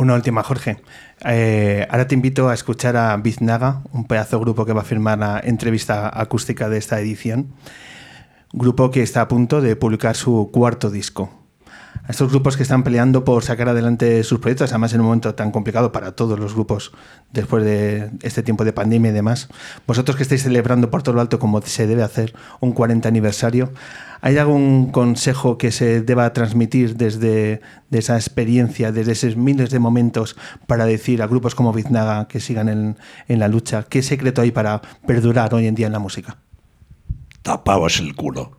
Una 0.00 0.14
última, 0.14 0.42
Jorge. 0.42 0.78
Eh, 1.26 1.86
ahora 1.90 2.06
te 2.06 2.14
invito 2.14 2.48
a 2.48 2.54
escuchar 2.54 2.96
a 2.96 3.14
Biznaga, 3.18 3.82
un 3.92 4.06
pedazo 4.06 4.38
de 4.38 4.44
grupo 4.44 4.64
que 4.64 4.72
va 4.72 4.80
a 4.80 4.84
firmar 4.84 5.18
la 5.18 5.38
entrevista 5.44 6.10
acústica 6.18 6.70
de 6.70 6.78
esta 6.78 6.98
edición. 6.98 7.52
Grupo 8.54 8.90
que 8.90 9.02
está 9.02 9.20
a 9.20 9.28
punto 9.28 9.60
de 9.60 9.76
publicar 9.76 10.16
su 10.16 10.48
cuarto 10.54 10.88
disco. 10.88 11.39
A 12.04 12.10
estos 12.10 12.30
grupos 12.30 12.56
que 12.56 12.62
están 12.62 12.82
peleando 12.82 13.24
por 13.24 13.44
sacar 13.44 13.68
adelante 13.68 14.24
sus 14.24 14.40
proyectos, 14.40 14.70
además 14.70 14.92
en 14.92 15.00
un 15.00 15.06
momento 15.06 15.34
tan 15.34 15.50
complicado 15.50 15.92
para 15.92 16.12
todos 16.12 16.38
los 16.38 16.54
grupos 16.54 16.92
después 17.32 17.64
de 17.64 18.10
este 18.22 18.42
tiempo 18.42 18.64
de 18.64 18.72
pandemia 18.72 19.10
y 19.10 19.14
demás. 19.14 19.48
Vosotros 19.86 20.16
que 20.16 20.22
estáis 20.22 20.42
celebrando 20.42 20.90
por 20.90 21.02
todo 21.02 21.14
lo 21.14 21.20
alto 21.20 21.38
como 21.38 21.60
se 21.62 21.86
debe 21.86 22.02
hacer 22.02 22.34
un 22.60 22.72
40 22.72 23.08
aniversario, 23.08 23.72
¿Hay 24.22 24.36
algún 24.36 24.92
consejo 24.92 25.56
que 25.56 25.72
se 25.72 26.02
deba 26.02 26.32
transmitir 26.34 26.96
desde 26.96 27.62
de 27.88 27.98
esa 27.98 28.16
experiencia, 28.16 28.92
desde 28.92 29.12
esos 29.12 29.36
miles 29.36 29.70
de 29.70 29.78
momentos, 29.78 30.36
para 30.66 30.84
decir 30.84 31.22
a 31.22 31.26
grupos 31.26 31.54
como 31.54 31.72
Biznaga 31.72 32.28
que 32.28 32.38
sigan 32.38 32.68
en, 32.68 32.98
en 33.28 33.38
la 33.38 33.48
lucha? 33.48 33.84
¿Qué 33.84 34.02
secreto 34.02 34.42
hay 34.42 34.50
para 34.50 34.82
perdurar 35.06 35.54
hoy 35.54 35.66
en 35.66 35.74
día 35.74 35.86
en 35.86 35.92
la 35.92 35.98
música? 35.98 36.36
Tapaos 37.42 37.98
el 38.00 38.14
culo. 38.14 38.58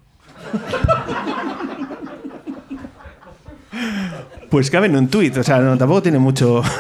Pues 4.52 4.70
cabe 4.70 4.86
en 4.88 4.96
un 4.98 5.08
tuit, 5.08 5.36
o 5.38 5.44
sea, 5.44 5.60
no, 5.60 5.78
tampoco 5.78 6.04
tiene 6.04 6.20
mucho. 6.20 6.62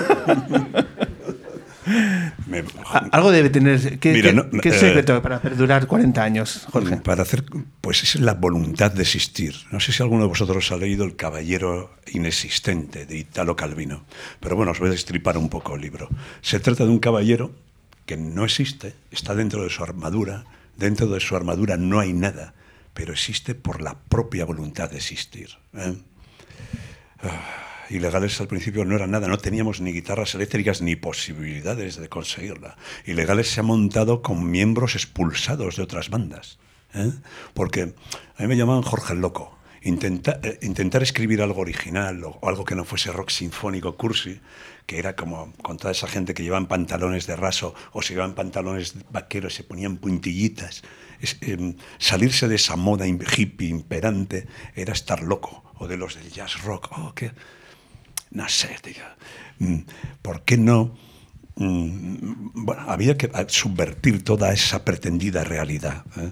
Me- 2.47 2.63
Algo 3.11 3.31
debe 3.31 3.49
tener. 3.49 3.97
¿Qué, 3.99 4.13
Mira, 4.13 4.29
qué- 4.29 4.35
no, 4.35 4.49
qué 4.61 4.69
eh, 4.69 4.73
secreto 4.73 5.21
para 5.21 5.41
perdurar 5.41 5.87
40 5.87 6.21
años, 6.23 6.67
Jorge? 6.71 6.97
Para 6.97 7.23
hacer, 7.23 7.43
pues 7.81 8.03
es 8.03 8.15
la 8.19 8.33
voluntad 8.33 8.91
de 8.91 9.01
existir. 9.01 9.55
No 9.71 9.79
sé 9.79 9.91
si 9.91 10.03
alguno 10.03 10.23
de 10.23 10.27
vosotros 10.29 10.71
ha 10.71 10.77
leído 10.77 11.03
El 11.05 11.15
Caballero 11.15 11.95
Inexistente 12.11 13.05
de 13.05 13.17
Italo 13.17 13.55
Calvino, 13.55 14.03
pero 14.39 14.55
bueno, 14.55 14.71
os 14.73 14.79
voy 14.79 14.89
a 14.89 14.91
destripar 14.91 15.37
un 15.37 15.49
poco 15.49 15.75
el 15.75 15.81
libro. 15.81 16.09
Se 16.41 16.59
trata 16.59 16.83
de 16.83 16.89
un 16.91 16.99
caballero 16.99 17.51
que 18.05 18.17
no 18.17 18.43
existe, 18.43 18.93
está 19.11 19.33
dentro 19.33 19.63
de 19.63 19.69
su 19.69 19.81
armadura, 19.83 20.43
dentro 20.77 21.07
de 21.07 21.19
su 21.19 21.35
armadura 21.35 21.77
no 21.77 21.99
hay 21.99 22.13
nada, 22.13 22.53
pero 22.93 23.13
existe 23.13 23.55
por 23.55 23.81
la 23.81 23.95
propia 24.09 24.45
voluntad 24.45 24.89
de 24.91 24.97
existir. 24.97 25.49
¿eh? 25.73 25.95
Ah, 27.23 27.57
Ilegales 27.89 28.39
al 28.39 28.47
principio 28.47 28.85
no 28.85 28.95
era 28.95 29.05
nada, 29.05 29.27
no 29.27 29.37
teníamos 29.37 29.81
ni 29.81 29.91
guitarras 29.91 30.33
eléctricas 30.33 30.81
ni 30.81 30.95
posibilidades 30.95 31.97
de 31.97 32.07
conseguirla. 32.07 32.77
Ilegales 33.05 33.49
se 33.49 33.59
ha 33.59 33.63
montado 33.63 34.21
con 34.21 34.49
miembros 34.49 34.95
expulsados 34.95 35.75
de 35.75 35.83
otras 35.83 36.09
bandas. 36.09 36.57
¿eh? 36.93 37.11
Porque 37.53 37.93
a 38.37 38.41
mí 38.41 38.47
me 38.47 38.55
llamaban 38.55 38.81
Jorge 38.83 39.13
el 39.13 39.19
Loco. 39.19 39.57
intenta- 39.83 40.39
eh, 40.43 40.59
intentar 40.61 41.01
escribir 41.03 41.41
algo 41.41 41.59
original 41.61 42.23
o, 42.23 42.39
algo 42.47 42.63
que 42.63 42.75
no 42.75 42.85
fuese 42.85 43.11
rock 43.11 43.29
sinfónico 43.29 43.97
cursi, 43.97 44.39
que 44.85 44.97
era 44.99 45.15
como 45.17 45.51
con 45.61 45.75
toda 45.77 45.91
esa 45.91 46.07
gente 46.07 46.33
que 46.33 46.43
llevaban 46.43 46.67
pantalones 46.67 47.27
de 47.27 47.35
raso 47.35 47.73
o 47.91 48.01
se 48.01 48.13
llevaban 48.13 48.35
pantalones 48.35 48.93
vaqueros, 49.11 49.53
se 49.55 49.63
ponían 49.65 49.97
puntillitas. 49.97 50.83
Em, 51.41 51.75
salirse 51.99 52.47
de 52.47 52.55
esa 52.55 52.75
moda 52.75 53.05
hippie 53.07 53.69
imperante 53.69 54.47
era 54.75 54.93
estar 54.93 55.21
loco, 55.21 55.63
o 55.77 55.87
de 55.87 55.97
los 55.97 56.15
del 56.15 56.31
jazz 56.31 56.63
rock. 56.63 56.89
Oh, 56.97 57.13
qué, 57.13 57.31
no 58.31 58.47
sé, 58.49 58.75
tío. 58.81 59.03
Mm, 59.59 59.81
¿Por 60.21 60.43
qué 60.43 60.57
no? 60.57 60.95
Mm, 61.55 62.65
Bueno, 62.65 62.83
había 62.87 63.17
que 63.17 63.29
ah, 63.33 63.45
subvertir 63.47 64.23
toda 64.23 64.51
esa 64.53 64.83
pretendida 64.83 65.43
realidad. 65.43 66.05
¿eh? 66.17 66.31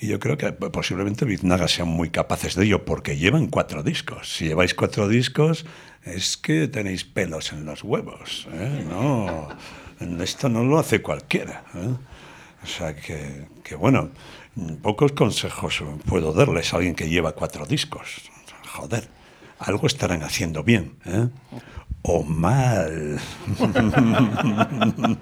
Y 0.00 0.08
yo 0.08 0.18
creo 0.18 0.36
que 0.36 0.52
posiblemente 0.52 1.24
Biznaga 1.24 1.68
sean 1.68 1.88
muy 1.88 2.10
capaces 2.10 2.54
de 2.54 2.64
ello, 2.64 2.84
porque 2.84 3.16
llevan 3.16 3.46
cuatro 3.46 3.82
discos. 3.82 4.34
Si 4.36 4.46
lleváis 4.46 4.74
cuatro 4.74 5.08
discos, 5.08 5.64
es 6.04 6.36
que 6.36 6.68
tenéis 6.68 7.04
pelos 7.04 7.52
en 7.52 7.64
los 7.64 7.82
huevos. 7.82 8.46
¿eh? 8.52 8.84
No, 8.88 9.48
esto 10.22 10.48
no 10.48 10.64
lo 10.64 10.78
hace 10.78 11.00
cualquiera. 11.00 11.64
¿eh? 11.74 11.94
O 12.66 12.68
sea 12.68 12.96
que, 12.96 13.46
que, 13.62 13.76
bueno, 13.76 14.10
pocos 14.82 15.12
consejos 15.12 15.82
puedo 16.06 16.32
darles 16.32 16.74
a 16.74 16.78
alguien 16.78 16.96
que 16.96 17.08
lleva 17.08 17.30
cuatro 17.32 17.64
discos. 17.64 18.28
Joder, 18.74 19.08
algo 19.60 19.86
estarán 19.86 20.22
haciendo 20.24 20.64
bien. 20.64 20.94
¿eh? 21.04 21.28
O 22.02 22.24
mal. 22.24 23.18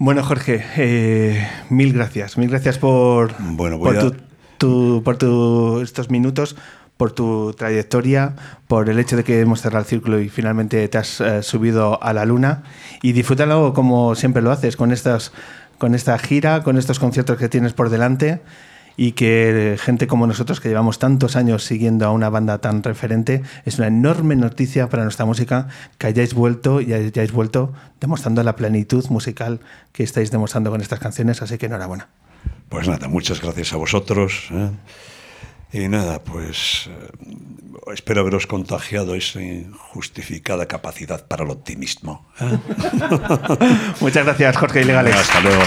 Bueno, 0.00 0.22
Jorge, 0.22 0.64
eh, 0.76 1.48
mil 1.70 1.92
gracias. 1.92 2.38
Mil 2.38 2.48
gracias 2.48 2.78
por, 2.78 3.32
Bueno, 3.40 3.80
por, 3.80 3.96
a- 3.96 4.00
tu, 4.00 4.14
tu- 4.58 5.02
por 5.02 5.16
tu- 5.16 5.80
estos 5.80 6.08
minutos, 6.08 6.54
por 6.96 7.10
tu 7.10 7.52
trayectoria, 7.52 8.36
por 8.68 8.88
el 8.88 9.00
hecho 9.00 9.16
de 9.16 9.24
que 9.24 9.40
hemos 9.40 9.60
cerrado 9.60 9.80
el 9.82 9.88
círculo 9.88 10.20
y 10.20 10.28
finalmente 10.28 10.86
te 10.86 10.98
has 10.98 11.20
eh, 11.20 11.42
subido 11.42 12.00
a 12.00 12.12
la 12.12 12.24
luna. 12.24 12.62
Y 13.02 13.10
disfrútalo 13.12 13.74
como 13.74 14.14
siempre 14.14 14.40
lo 14.40 14.52
haces, 14.52 14.76
con, 14.76 14.92
estas, 14.92 15.32
con 15.78 15.94
esta 15.94 16.18
gira, 16.18 16.62
con 16.62 16.76
estos 16.76 16.98
conciertos 16.98 17.38
que 17.38 17.48
tienes 17.48 17.72
por 17.72 17.90
delante. 17.90 18.40
Y 19.00 19.12
que 19.12 19.78
gente 19.80 20.08
como 20.08 20.26
nosotros, 20.26 20.58
que 20.58 20.68
llevamos 20.68 20.98
tantos 20.98 21.36
años 21.36 21.62
siguiendo 21.62 22.04
a 22.04 22.10
una 22.10 22.30
banda 22.30 22.58
tan 22.58 22.82
referente, 22.82 23.42
es 23.64 23.78
una 23.78 23.86
enorme 23.86 24.34
noticia 24.34 24.88
para 24.88 25.04
nuestra 25.04 25.24
música 25.24 25.68
que 25.98 26.08
hayáis 26.08 26.34
vuelto 26.34 26.80
y 26.80 26.92
hayáis 26.92 27.30
vuelto 27.30 27.72
demostrando 28.00 28.42
la 28.42 28.56
plenitud 28.56 29.06
musical 29.08 29.60
que 29.92 30.02
estáis 30.02 30.32
demostrando 30.32 30.72
con 30.72 30.80
estas 30.80 30.98
canciones. 30.98 31.42
Así 31.42 31.58
que 31.58 31.66
enhorabuena. 31.66 32.08
Pues 32.68 32.88
nada, 32.88 33.06
muchas 33.06 33.40
gracias 33.40 33.72
a 33.72 33.76
vosotros. 33.76 34.48
¿eh? 34.50 34.70
Y 35.72 35.88
nada, 35.88 36.24
pues 36.24 36.88
eh, 36.88 37.34
espero 37.92 38.22
haberos 38.22 38.46
contagiado 38.46 39.14
esa 39.14 39.42
injustificada 39.42 40.66
capacidad 40.66 41.26
para 41.26 41.44
el 41.44 41.50
optimismo. 41.50 42.26
¿eh? 42.40 42.58
Muchas 44.00 44.24
gracias, 44.24 44.56
Jorge 44.56 44.80
Ilegales. 44.82 45.14
Hasta 45.14 45.40
luego. 45.40 45.62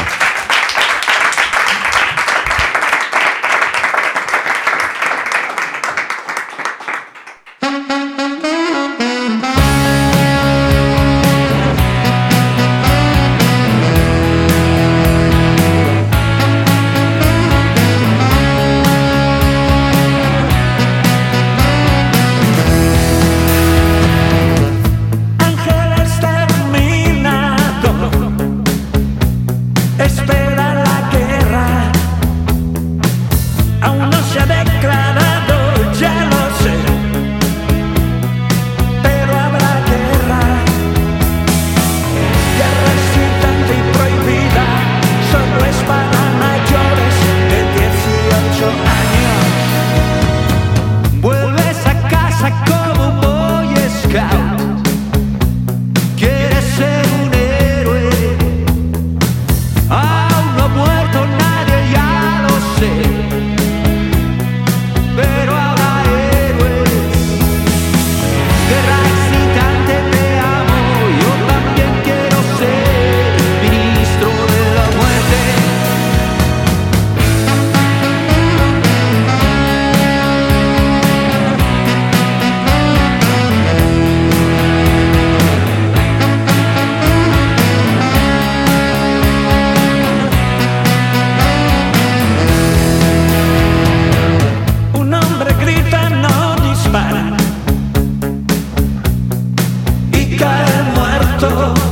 caer 100.42 100.84
muerto. 100.96 101.91